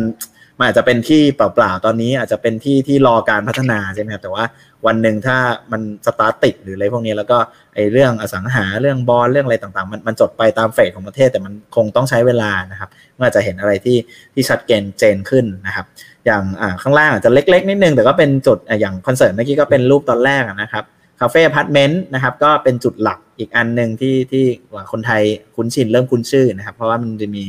[0.58, 4.44] มันอาจจะเป็นที่เปล่าๆ ตอนนี้อาจจะเป็นที่ที่รอการพัฒนาใช่ไหมครับ แต่ว่า
[4.86, 5.36] วันหนึ่งถ้า
[5.72, 7.38] มันสตาร์ตติดหรืออะไรพวกนี้แล้วก็
[7.74, 13.98] ไอ้เรื่องอสังหาเรื่องบอลเรื่องอะไรต่างๆ มันมันจดไปตามเฟสของประเทศแต่มันคงต้องใช้เวลานะครับเมื่อจะเห็นอะไรที่
[14.34, 15.86] ที่ชัดเจนเจนขึ้นนะครับ
[16.26, 16.42] อย่าง
[16.82, 20.84] ข้างล่างอาจจะเล็ก ๆ นิดนึงแต่ก็เป็นจุดอย่างคอนเสิร์ตเมื่อกี้ก็เป็นรูปตอนแรกนะครับ
[21.20, 24.44] Cafe Apartment นะครับก็เป็นจุดหลักอีกอันหนึ่งที่ที่
[24.92, 25.22] คนไทย
[25.56, 27.44] คุ้นชินเริ่มคุ้นชื่อนะครับ เพราะว่ามันจะมี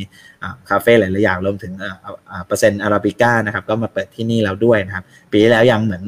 [0.70, 1.74] คาเฟ่หลาย ๆ อย่างรวมถึง
[2.48, 6.04] Percent Arabica นะครับก็มาเปิดที่นี่แล้วด้วยนะครับ ปีที่แล้วยังเหมือน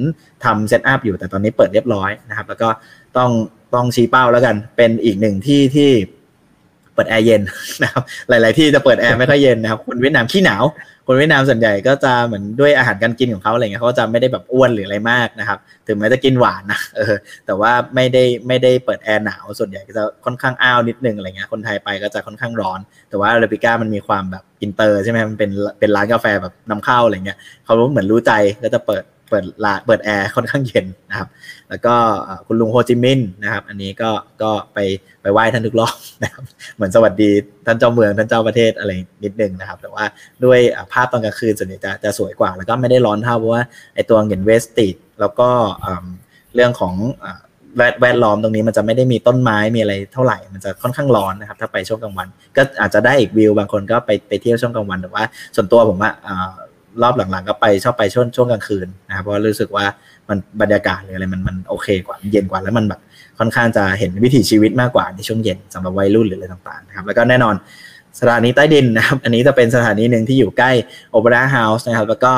[0.45, 2.69] ทำ set up อยู่แต่ตอนนี้เปิดเรียบร้อยนะครับ แล้วก็
[3.17, 3.31] ต้อง
[3.73, 5.89] ต้องชี้เป้าแล้วกันเป็นอีกหนึ่งที่ที่
[6.95, 7.41] เปิดแอร์เย็น
[7.83, 10.63] นะครับหลาย ๆ ที่จะเปิดแอร์ไม่ค่อยเย็นนะครับคนเวียดนามขี้หนาว
[11.07, 22.79] คนเวียดนามส่วนใหญ่ก็จะเหมือนด้วยอาหารการกินของเขาอะไรเงี้ยเขาจะไม่ได้แบบอ้วนหรืออะไรมากนะครับ ถึงแม้จะกินหวานนะเออแต่ว่าไม่ได้ไม่ได้เปิดแอร์หนาวส่วนใหญ่ก็จะค่อนข้างอ้าวนิดนึงอะไรเงี้ยคนไทยไปก็จะค่อนข้างร้อน
[23.09, 28.31] แต่ว่า Arabica มันมีความแบบอินเตอร์ใช่ไหมมันเป็นเป็นร้านกาแฟแบบนำเข้าอะไรเงี้ยเขาเหมือนรู้ใจ
[28.63, 29.03] ก็จะเปิด
[29.33, 31.27] เปิดลาเปิดแอร์ค่อนข้างเย็นนะครับ
[31.69, 31.95] แล้วก็
[32.47, 34.79] คุณลุงโฮจิมินห์นะครับ อันนี้ก็ก็ไป
[35.21, 36.43] ไปไหว้ท่านทุกรอบนะครับ
[36.75, 37.29] เหมือนสวัสดี
[37.65, 38.91] ท่านเจ้าเมืองท่านเจ้าประเทศอะไร
[39.23, 40.05] นิดนึงนะครับ แต่ว่า
[40.43, 40.59] ด้วย
[40.91, 43.63] ภาพตอนกลางคืนส่วนใหญ่จะจะสวยกว่า แล้วก็ไม่ได้ร้อนเท่าเพราะว่า
[43.95, 45.49] ไอตัวเงินเวสติดแล้วก็
[46.55, 46.93] เรื่องของ
[47.77, 55.23] แวดแวดล้อมตรงนี้มันจะไม่ได้มีต้นไม้มีอะไรเท่าไหร่ มันจะค่อนข้างร้อนนะครับ ถ้าไปช่วงกลางวัน ก็อาจจะได้อีกวิวบางคนก็ไปไปเที่ยวช่วงกลางวันแต่ว่า
[55.55, 56.13] ส่วนตัวผมอะ
[57.01, 59.85] รอบหลังๆ ก็ไปชอบไปช่วงช่วงกลางคืนนะครับเพราะรู้สึกว่า
[60.29, 63.01] มันบรรยากาศหรืออะไรมันมันโอเคกว่าเย็นกว่าแล้วมันแบบ
[63.39, 67.55] ค่อนข้างจะเห็นวิถีชีวิตมากกว่าในช่วงเย็นสำหรับวัยรุ่นหรืออะไรต่างๆนะครับแล้วก็แน่นอน
[68.19, 70.71] สถานีใต้ดินนะครับ อันนี้จะเป็นสถานีหนึ่งที่อยู่ใกล้
[71.11, 72.33] โอเปร่าเฮาส์นะครับ แล้วก็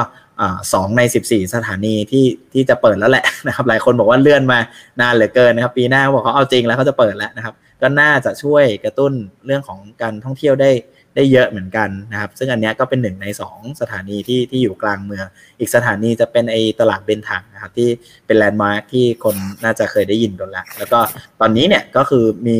[0.74, 4.60] สองใน 14 สถานีที่ที่จะเปิดแล้วแหละนะครับ หลายคนบอกว่าเลื่อนมา
[5.02, 9.14] นานเหลือเกินนะครับ ปีหน้าเขาบอกเขาเอาจริงแล้วเขาจะเปิดแล้วนะครับ ก็น่าจะช่วยกระตุ้น
[9.46, 10.72] เรื่องของการท่องเที่ยวได้
[11.16, 15.26] ได้เยอะเหมือนกันนะครับ ซึ่งอันนี้ก็เป็นหนึ่งใน 2 สถานีที่ที่อยู่กลางเมือง
[15.60, 17.90] อีกสถานีจะเป็นไอตลาดเบนถังนะครับที่
[18.26, 21.00] เป็นแลนด์มาร์คที่คนน่าจะเคยได้ยินกันแล้วแล้วก็
[21.42, 22.58] ตอนนี้เนี่ยก็คือมี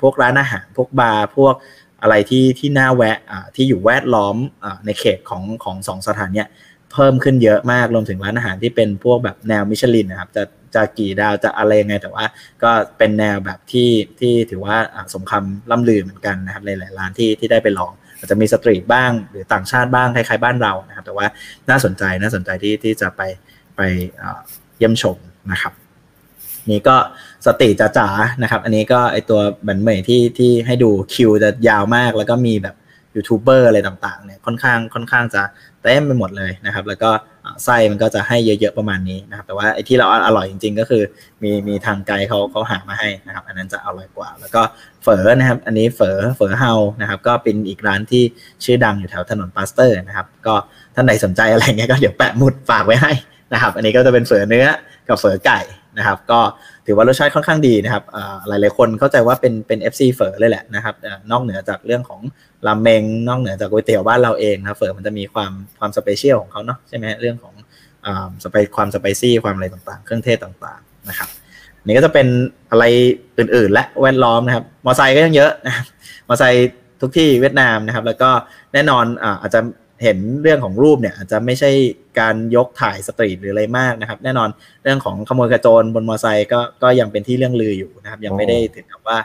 [0.00, 1.54] พวกร้านอาหารพวกบาร์พวก
[2.02, 3.18] อะไรที่ที่น่าแวะ
[3.56, 4.36] ที่อยู่แวดล้อม
[4.86, 6.48] ในเขตของของสองสถานเนี่ย
[6.92, 10.42] เพิ่มขึ้นเยอะมากรวมถึงร้านอาหารที่เป็นพวกแบบแนวมิชลินนะครับจะ
[10.74, 12.24] จะกี่ดาวจะอะไรยังไงแต่ว่า
[12.62, 14.76] ก็เป็นแนวแบบที่ที่ถือว่า
[15.12, 17.92] สมคำล่ำลือเหมือนกันนะครับหลายๆร้านที่ที่ได้ไปลอง
[18.22, 21.26] อาจจะมีสตรีทบ้างหรือต่างชาติบ้างคล้ายๆบ้านเรานะครับ แต่ว่า
[21.70, 23.22] น่าสนใจน่าสนใจที่ที่จะไป
[23.76, 23.80] ไป
[24.78, 25.16] เยี่ยมชม
[25.52, 25.72] นะครับ
[26.70, 26.96] นี่ก็
[27.46, 32.74] สติจ๋าๆนะครับ อันนี้ก็ไอตัวบันเหมยที่ที่ให้ดูคิวจะยาวมาก แล้วก็มีแบบ
[33.14, 35.42] ยูทูบเบอร์อะไรต่างๆเนี่ยค่อนข้างค่อนข้างจะ
[35.82, 37.10] เต็มไปหมดเลยนะครับ แล้วก็
[37.64, 41.02] ไส้มันก็จะให้เยอะๆประมาณนี้นะครับ แต่ว่าไอ้ที่เราอร่อยจริง ๆ ก็คือ
[41.42, 44.62] มีมีทางไกลเขาเขาหามาให้นะครับ อันนั้นจะอร่อยกว่า แล้วก็
[45.02, 48.22] เฝอนะครับ อันนี้เฝอเฝอ Hòa นะครับ ก็เป็นอีกร้านที่
[48.64, 50.54] ชื่อดังอยู่แถวถนน Pasteur นะครับ ก็
[50.94, 53.12] ท่านใดสนใจอะไรเงี้ยก็เดี๋ยวแปะหมุดฝากไว้ให้
[53.52, 54.66] นะครับ อันนี้ก็จะเป็นเฝอเนื้อ
[55.08, 55.60] กับเฝอไก่
[55.98, 56.40] นะครับ ก็
[56.86, 58.04] ถือว่ารสชาติค่อนข้างดีนะครับ
[58.48, 60.94] หลายหลายคนเข้าใจว่าเป็นเป็น FC เฝอเลยแหละนะครับ
[61.30, 62.20] นอกเหนือจากเรื่องของ
[62.66, 67.54] ราเมงนอกเหนือจากก๋วยเตี๋ยวบ้านเราเองนะเฝอมันจะมีความความ special ของเขาเนาะใช่ไหมเรื่องของ
[68.44, 71.28] spi ความ spicy ความอะไรต่างๆ เครื่องเทศต่างๆนะครับ
[71.84, 72.26] นี่ก็จะเป็น
[72.70, 72.84] อะไร
[73.38, 75.74] อื่นๆ และแวดล้อมนะครับ มอไซค์ก็ยังเยอะนะ
[76.28, 76.68] มอไซค์
[77.00, 78.30] ทุกที่เวียดนามนะครับ แล้วก็
[78.72, 79.04] แน่นอน
[79.42, 79.60] อาจจะ
[80.02, 81.70] เห็นเรื่องของรูปเนี่ยอาจจะไม่ใช่
[82.20, 84.48] การยกถ่ายสตรีทหรืออะไรมากนะครับ แน่นอน
[84.82, 89.18] เรื่องของขโมยกระโจนบนมอไซค์ก็ก็ยังเป็นที่เรื่องลืออยู่นะครับ ยังไม่ได้ถึงกับว่า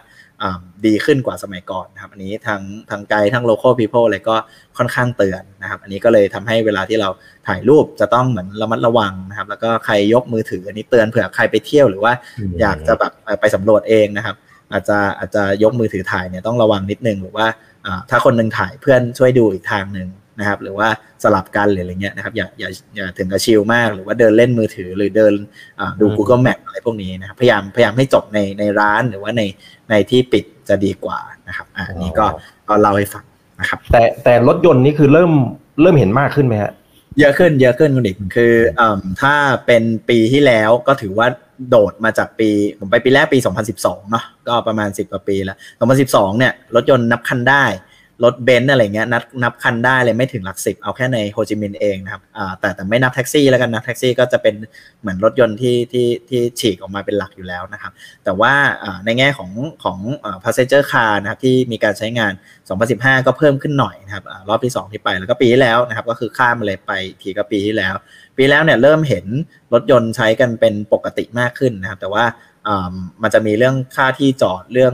[0.85, 4.35] ดีขึ้นกว่าสมัยก่อนนะครับ อันนี้ทางทางไกด์ทั้ง local people อะไรก็
[4.77, 7.09] ค่อนข้างเตือนนะครับ อันนี้ก็เลยทำให้เวลาที่เรา
[7.47, 12.13] ถ่ายรูปจะต้องเหมือนระมัดระวังนะครับ แล้วก็ใครยกมือถืออันนี้เตือนเผื่อใครไปเที่ยวหรือว่า
[12.61, 14.35] อยากจะแบบไปสำรวจเองนะครับ
[14.73, 17.47] อาจจะอาจจะยกมือถือถ่ายเนี่ยต้องระวังนิดนึงหรือว่า
[18.09, 20.07] ถ้าคนนึงถ่ายเพื่อนช่วยดูอีกทางหนึ่ง
[20.39, 20.87] นะครับหรือว่า
[21.23, 25.33] สลับกันหรืออะไรเงี้ยนะครับอย่าอย่าอย่าถึงกับชิลมากหรือว่าเดินเล่นมือถือหรือเดิน
[25.99, 29.41] ดู Google Map อะไรพวกนี้นะครับพยายามพยายามให้จบในในร้านหรือว่าใน
[29.89, 32.25] ในที่ปิดจะดีกว่านะครับอันนี้ก็
[32.69, 33.25] ก็เล่าให้ฟัง
[33.59, 35.31] นะครับแต่แต่รถยนต์นี่คือเริ่ม
[35.81, 36.71] เริ่มเห็นมากขึ้นไหมฮะ
[37.19, 38.89] เยอะขึ้นเยอะขึ้นคุณดิคืออ่
[39.21, 39.35] ถ้า
[39.65, 41.27] เป็นปีที่แล้วก็ถือว่า
[41.69, 43.39] โดดมาจากปี ผมไปปีแรกปี
[43.75, 45.57] 2012 เนาะก็ประมาณ 10 กว่าปีแล้ว
[45.97, 47.65] 2012 เนี่ย รถยนต์นับคันได้
[48.23, 52.21] รถเบนซ์อะไรเงี้ยนับนับคันได้เลยไม่ถึงหลักสิบเอาแค่ในโฮจิมินห์เองนะครับ
[52.59, 54.55] แต่แต่ไม่นับแท็กซี่แล้วกันนะแท็กซี่ก็จะเป็น
[55.01, 57.91] เหมือนรถยนต์ที่ที่ที่ฉีกออกมาเป็นหลักอยู่แล้วนะครับ
[58.23, 58.53] แต่ว่า
[59.05, 59.51] ในแง่ของ
[59.83, 62.33] ของอ่า passenger car นะครับที่มีการใช้งาน
[62.79, 66.91] 2015 ก็เพิ่มขึ้นหน่อยนะครับรอบที่ 2 ที่ไปแล้วก็ปีที่แล้วนะครับก็คือข้ามมาเลยไป
[67.21, 67.95] ทีก็ปีที่แล้ว
[68.37, 69.25] ปีแล้วเนี่ยเริ่มเห็น
[69.73, 72.25] รถยนต์ใช้กันเป็นปกติมากขึ้นนะครับแต่ว่า
[73.21, 74.93] มันจะมีเรื่องค่าที่จอดเรื่อง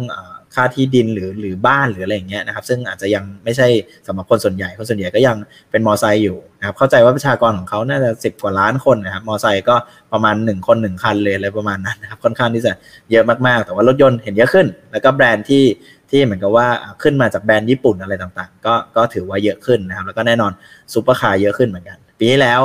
[0.56, 3.68] ค่าที่ดินหรือหรือบ้านหรืออะไรอย่างเงี้ยนะครับซึ่งอาจจะยังไม่ใช่
[4.08, 5.38] สำหรับคนส่วนใหญ่คนส่วนใหญ่ก็ยัง
[5.72, 9.76] เป็นมอไซค์อยู่นะครับเข้าใจว่าประชากรของเขาน่าจะสิบกว่าล้านคนนะครับมอไซค์ก็
[10.14, 12.74] ประมาณ 1 คน 1 คันเลยอะไรประมาณนั้นนะครับค่อนข้างที่จะ
[13.12, 15.64] เยอะมากๆ แต่ว่ารถยนต์เห็นเยอะขึ้น แล้วก็แบรนด์ที่
[16.10, 16.68] ที่เหมือนกับว่า
[17.04, 20.52] ขึ้นมาจากแบรนด์ญี่ปุ่นอะไรต่างๆ ก็ก็ถือว่าเยอะขึ้นนะครับแล้วก็แน่นอน
[20.94, 22.62] ซูเปอร์คาร์เยอะขึ้นเหมือนกัน ปีที่แล้ว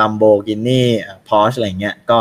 [0.00, 2.18] Lamborghini Porsche อะไรเงี้ยก็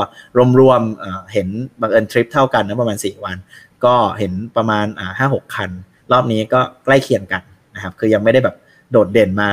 [0.59, 1.47] รวมๆเห็น
[1.81, 3.37] บังเอิญทริปเท่ากันนะประมาณ 4 วัน
[3.85, 5.69] ก็เห็นประมาณอ่าห้าหกคัน
[6.11, 7.41] รอบนี้ก็ใกล้เคียงกัน
[7.75, 8.55] นะครับคือยังไม่ได้แบบ
[8.91, 9.49] โดดเด่นมา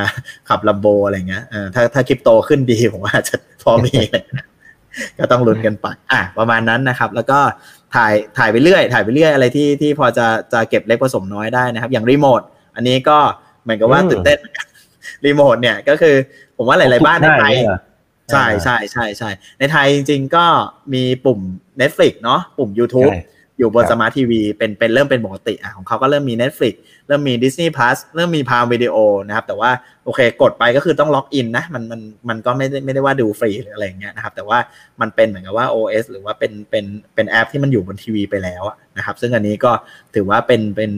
[0.48, 3.96] ขับ Lambo อะไรเงี้ยถ้าถ้าคริปโตขึ้นดีผมว่าจะพอมี
[5.18, 7.38] ก็ต้องลุ้นกันไปอะประมาณนั้นนะครับ แล้วก็
[7.94, 12.40] ถ่ายถ่ายไปเรื่อย ถ่ายไปเรื่อยอะไรที่ที่พอจะจะเก็บเล็กผสมน้อยได้นะครับ อย่างรีโมท
[12.76, 13.18] อันนี้ก็
[13.62, 14.38] เหมือนกับว่าตื่นเต้น
[15.26, 16.14] รีโมทเนี่ยก็คือ
[16.56, 17.54] ผมว่าหลาย ๆ บ้านในไทย
[18.32, 20.46] ใช่ใช่ใช่ใช่ในไทยจริง ๆ ก็
[20.94, 21.40] มีปุ่ม
[21.80, 23.12] Netflix เนาะปุ่ม YouTube
[23.58, 26.74] อยู่บนสมาร์ททีวีเป็นเป็นเริ่มเป็นปกติอะของเขาก็เริ่มมี Netflix
[27.08, 28.96] เริ่มมี Disney Plus เริ่มมี Prime Video
[29.26, 29.70] นะครับ แต่ว่า
[30.04, 34.58] โอเคกดไปก็คือต้องล็อกอินนะ มันมันมันก็ไม่ได้ไม่ได้ว่าดูฟรีหรืออะไรเงี้ยนะครับ แต่ว่า
[35.00, 36.84] มันเป็นเหมือนกับว่า OS หรือว่าเป็นเป็น
[37.14, 38.62] เป็นแอปที่มันอยู่บนทีวีไปแล้ว
[38.96, 39.72] นะครับ ซึ่งอันนี้ก็
[40.14, 40.90] ถือว่าเป็นเป็น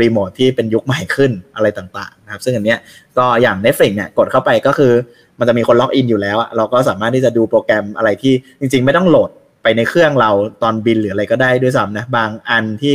[0.00, 2.78] รีโมทที่เป็นยุคใหม่ขึ้นอะไรต่างๆนะครับ ซึ่งอันเนี้ย
[3.18, 4.92] ก็อย่าง Netflix เนี่ยกดเข้าไปก็คือ
[5.38, 9.30] มันจะมีคนล็อกอินอยู่แล้วเราก็สามารถที่จะดูโปรแกรมอะไรที่จริง ๆ ไม่ต้องโหลด
[9.68, 10.30] ไปในเครื่องเรา
[10.62, 12.94] ตอนบินหรืออะไรก็ได้ด้วยซ้ำนะบางอันที่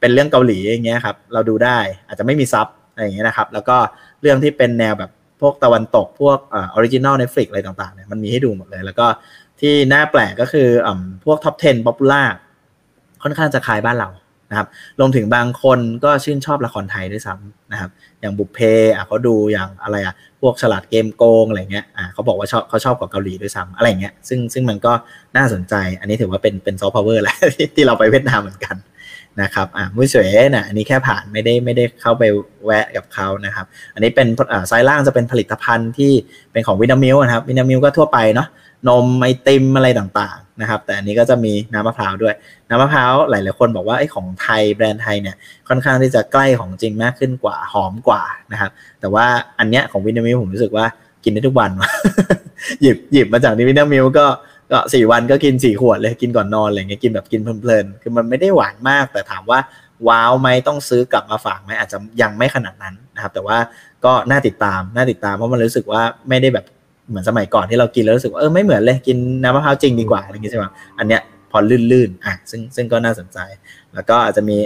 [0.00, 3.76] เป็นเรื่องเกาหลีอย่างเงี้ยครับเราดูได้อาจจะไม่มีซับอะไรอย่างเงี้ยนะครับ แล้วก็
[4.20, 5.10] เรื่องที่เป็นแนวแบบ
[5.40, 9.06] พวกตะวันตกพวก original Netflix อะไรต่างๆเนี่ยมันมีให้ดูหมดเลย แล้วก็
[9.60, 10.88] ที่น่าแปลกก็คือ
[11.24, 12.22] พวก top 10 popular
[13.22, 14.08] ค่อนข้างจะคล้ายบ้านเรา
[14.52, 14.68] นะครับ
[15.00, 17.90] รวมถึงบางคนก็ชื่นชอบละครไทยด้วยซ้ำนะครับ
[18.20, 18.58] อย่างบุพเพ
[18.96, 24.92] อะเขาดูอย่างอะไรอะพวกฉลาดเกมโกงอะไรเงี้ยอะเขาบอกว่าชอบเขาชอบกว่าเกาหลีด้วยซ้ำอะไรเงี้ยซึ่งซึ่งมันก็
[25.36, 27.36] น่าสนใจ อันนี้ถือว่าเป็นเป็นซอฟต์พาวเวอร์แหละ
[27.74, 28.76] ที่เราไปเวียดนามเหมือนกัน
[29.42, 32.22] นะครับอะมุมสวยนะอันนี้แค่ผ่านไม่ได้ไม่ได้เข้าไป
[32.64, 36.12] แวะกับเขานะครับ อันนี้เป็นอ่าซ้ายล่างจะเป็นผลิตภัณฑ์ที่
[36.52, 38.48] เป็นของ Vinamilk นะครับ Vinamilk ก็ทั่วไปเนาะ
[38.88, 42.34] นมไอติมอะไรต่างๆนะครับ แต่อันนี้ก็จะมีน้ำมะพร้าวด้วย
[42.68, 45.36] น้ำมะพร้าวหลายๆคนบอกว่าไอ้ของไทยแบรนด์ไทยเนี่ย
[45.68, 48.22] ค่อนข้างที่จะใกล้ของจริงมากขึ้นกว่าหอมกว่า
[48.52, 48.70] นะครับ
[49.00, 49.26] แต่ว่า
[49.58, 50.86] อันเนี้ยของ Vinamilk ผมรู้สึกว่า
[51.24, 51.70] กินได้ทุกวัน
[52.82, 54.26] หยิบหยิบมาจากนิ Vinamilk ก็
[54.72, 59.58] ก็สี่วันก็กินสี่ขวดเลยกินก่อนนอนอะไรเงี้ยกินแบบกินเพลินๆคือมันไม่ได้หวานมาก แต่ถามว่า
[60.08, 63.58] ว้าวไหมต้องซื้อกลับมาฝากไหมอาจจะยังไม่ขนาดนั้นนะครับ แต่ว่า
[64.04, 66.64] ก็น่าติดตามน่าติดตามเพราะมันรู้สึกว่าไม่ได้แบบ
[67.12, 70.64] เหมือนสมัยก่อนที่เรากินแล้วรู้สึกว่าเออไม่เหมือนเลยกินน้ำมะพร้าวจริงดีกว่าอะไรเงี้ยใช่ไหม
[70.98, 71.58] อันเนี้ยพอ
[71.92, 73.38] ลื่นๆอะซึ่งซึ่งก็น่าสนใจ
[73.94, 74.56] แล้วก็อาจจะมี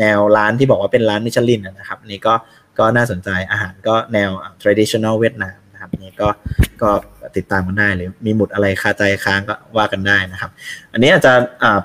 [0.00, 2.34] แนวร้านที่บอกว่าเป็นร้านมิชลินนะครับนนี้ก็
[2.78, 4.30] ก็น่าสนใจอาหารก็แนว
[4.62, 6.28] traditional เวียดนามนะครับนี่ก็
[6.82, 6.90] ก็
[7.36, 10.50] ติดตามกันได้หรือมีหมุดอะไรคาใจค้างก็ว่ากันได้นะครับ
[10.92, 11.32] อันนี้อาจจะ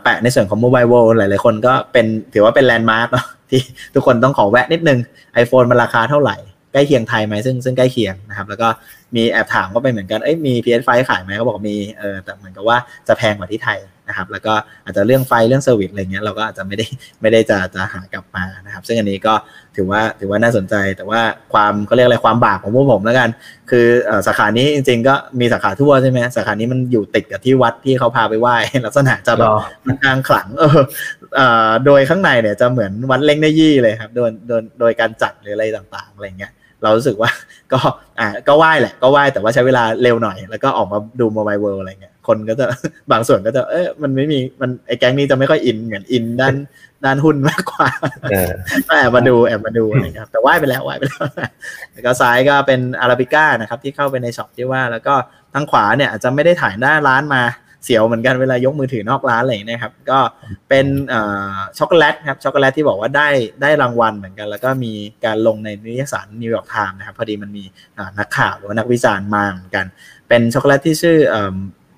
[0.04, 3.62] แปะในส่วนของ Mobile World หลายๆคนก็เป็นถือว่าเป็นแลนด์มาร์กเนาะที่
[3.94, 5.00] ทุกคนต้องขอแวะนิดนึง
[5.44, 6.38] iPhone มันราคาเท่าไหร่
[6.74, 8.70] ใกล้เคียงไทยไหมซึ่งซึ่งใกล้เคียงนะครับ แล้วก็
[9.16, 14.54] มีแอบถามก็ไปเหมือนกันเอ้ยมี PS5 ขายไหมเขาบอกมีเออแต่เหมือนกับว่าจะแพงกว่าที่ไทยนะครับ แล้วก็
[14.86, 16.86] อาจจะเรื่องไฟเรื่อง service อะไรเงี้ยเราก็อาจจะไม่ได้
[17.22, 19.34] ไม่ได้จะจะหิ้วกลับมานะครับ ซึ่งอันนี้ก็
[19.76, 21.22] ถือว่าถือว่าน่าสนใจแต่ว่า
[21.54, 23.30] ความเขาเรียกอะไรความบาปของพวกผมแล้วกัน
[23.70, 23.88] คือ
[24.28, 28.56] สาขานี้จริง ๆ ก็มีสาขาทั่วใช่ไหมสาขานี้มันอยู่ติดกับที่วัดที่เขาพาไปไหว้
[28.86, 29.50] ลักษณะจะแบบ
[29.88, 30.48] มันกลางขลัง
[31.36, 36.54] เออโดยข้างในเนี่ยจะเหมือนวัดเล่งได้ยี่เลยครับโดยโดยโดยการจัดหรืออะไรต่างๆอะไรเงี้ย
[36.84, 37.32] เรารู้สึกว่า
[37.74, 37.80] ก็
[38.20, 42.66] อ่าก็ไหว้แหละก็ไหว้แต่ว่าใช้เวลาเร็วหน่อย แล้วก็ออกมาดู Mobile World อะไรเงี้ยคนก็จะ
[43.12, 46.56] บางส่วนก็จะเอ้ยมันไม่มีมันไอ้แก๊งนี้จะไม่ค่อยอินเหมือนอินด้าน
[47.06, 47.90] ด้านหุ้นมากกว่า
[48.88, 51.26] แอบมาดูแอบมาดูอะไรครับแต่ไหว้ไปแล้วไหว้ไปแล้ว
[51.92, 55.14] แล้วก็ซ้ายก็เป็น Arabica นะครับที่เข้าไปในช็อปที่ว่าแล้วก็
[55.54, 57.42] ทางขวาเนี่ยอาจจะไม่ได้ถ่ายหน้าร้านมา
[57.84, 60.20] เสียวเหมือนกันเวลายกมือถือนอกร้านอะไรนะครับ ก็
[60.70, 60.86] เป็น
[61.78, 63.30] ช็อกโกแลตครับช็อกโกแลตที่บอกว่าได้
[63.62, 64.94] ได้รางวัลเหมือนกัน แล้วก็มี
[65.26, 67.64] การลงในนิตยสาร New York Times นะครับพอดีมันมี
[68.20, 69.86] นักข่าวหรือว่านักวิจารณ์มาเหมือนกัน
[70.30, 71.18] เป็นช็อกโกแลตที่ชื่อ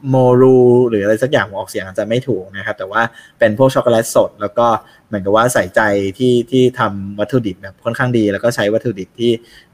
[0.09, 0.57] โมรู
[0.89, 3.01] หรืออะไรสักอย่างออกเสียงอาจจะไม่ถูกนะครับ แต่ว่า
[3.39, 4.67] เป็นพวกช็อกโกแลตสด แล้วก็
[5.07, 5.81] เหมือนกับว่าใส่ใจ
[6.17, 9.31] ที่ที่ทำวัตถุดิบแบบค่อนข้างดี แล้วก็ใช้วัตถุดิบที่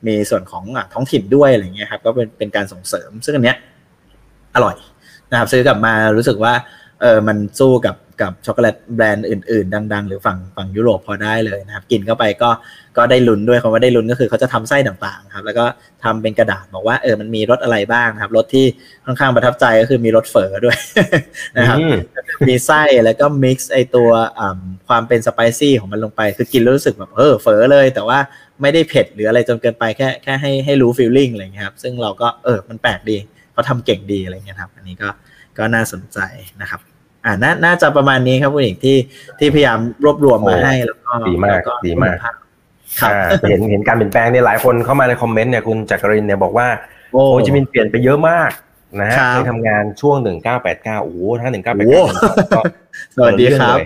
[0.08, 3.58] มีส่วนของท้องถิ่นด้วยอะไรเงี้ยครับก็เป็นเป็นการส่งเสริม ซึ่งอันเนี้ย
[4.56, 4.76] อร่อย
[5.32, 6.54] นะครับซื้อกลับมารู้สึกว่า
[7.02, 12.50] เออมันสู้กับกับช็อกโกแลตแบรนด์อื่นๆ ดัง ๆ หรือฝั่งฝั่งยุโรปพอได้เลยนะครับ กินเข้าไปก็
[12.98, 15.66] ก็ได้ลุ้นด้วยคำว่าได้ลุ้นก็คือเขาจะทำไส้ต่างๆครับ แล้วก็
[16.04, 18.66] ทำเป็นกระดาษบอกว่าเออมันมีรสอะไรบ้างครับรสที่
[19.06, 20.78] ค่อนข้างประทับใจก็คือมีรสเฝอด้วย
[21.58, 21.78] นะครับ
[22.48, 24.10] มีไส้แล้วก็มิกซ์ไอตัว
[24.88, 28.20] ความเป็นสไปซี่ของมันลงไปคือกินแล้วรู้สึกแบบเออเฝอเลย แต่ว่า
[28.62, 33.18] ไม่ได้เผ็ดหรืออะไรจนเกินไปแค่แค่ให้ให้รู้ฟีลลิ่งอะไรเงี้ยครับซึ่งเราก็เออมันแปลกดี
[33.62, 35.10] เขาทำเก่งดีอะไรเงี้ยครับ อันนี้ก็
[35.58, 36.20] ก็น่าสนใจ
[36.62, 36.80] นะครับ
[37.26, 37.34] อ่า
[37.66, 38.98] น่าจะประมาณนี้ครับคุณเอกที่
[39.40, 42.36] ที่พยายามรวบรวมมาให้แล้วก็ดีมากดีมากครับ
[43.50, 46.68] เห็นเห็นการเปลี่ยนแปลงเนี่ยหลายคนเข้ามาในคอมเมนต์เนี่ยคุณจักรินเนี่ยบอกว่า
[47.12, 48.52] โอ้จิมินเปลี่ยนไปเยอะมาก
[49.00, 52.04] นะฮะเคยทำงานช่วงหนึ่งเก้าแปดเก้าโอ้ถ้าหนึ่งเก้าแปดเก้า
[52.56, 52.62] ก็
[53.16, 53.78] สวัสดีครับ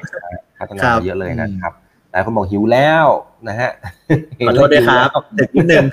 [0.58, 1.74] พัฒนาเยอะเลยนะครับ
[2.12, 3.06] หลายคนบอกหิวแล้ว
[3.48, 3.72] นะฮะ
[4.48, 5.10] ขอโทษด้วยครับ
[5.56, 5.86] นิดนึง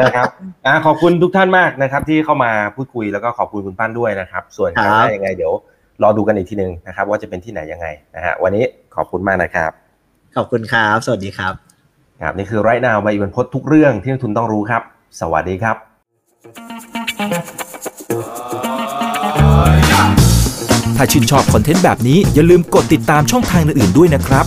[0.00, 0.28] นะครับ
[0.86, 5.52] ขอบคุณทุกท่านมากนะครับ ที่เข้ามาพูดคุยแล้วก็ขอบคุณคุณปั้นด้วยนะครับ ส่วนครั้งหน้ายังไงเดี๋ยว
[6.02, 8.64] รอดูกันอีกทีหนึ่งนะครับ ว่าจะเป็นที่ไหนยังไงนะฮะวันนี้
[8.96, 9.70] ขอบคุณมากนะครับ
[10.36, 11.52] ขอบคุณครับ สวัสดีครับ
[12.22, 14.82] ครับนี่คือไรนาวใบอิบันพดทุกเรื่องที่นักทุนต้องรู้ครับ
[15.20, 15.76] สวัสดีครับ
[20.96, 24.46] ถ้าชื่นชอบคอนเทนต์แบบนี้อย่าลืมกดติดตามช่องทางอื่นๆด้วยนะครับ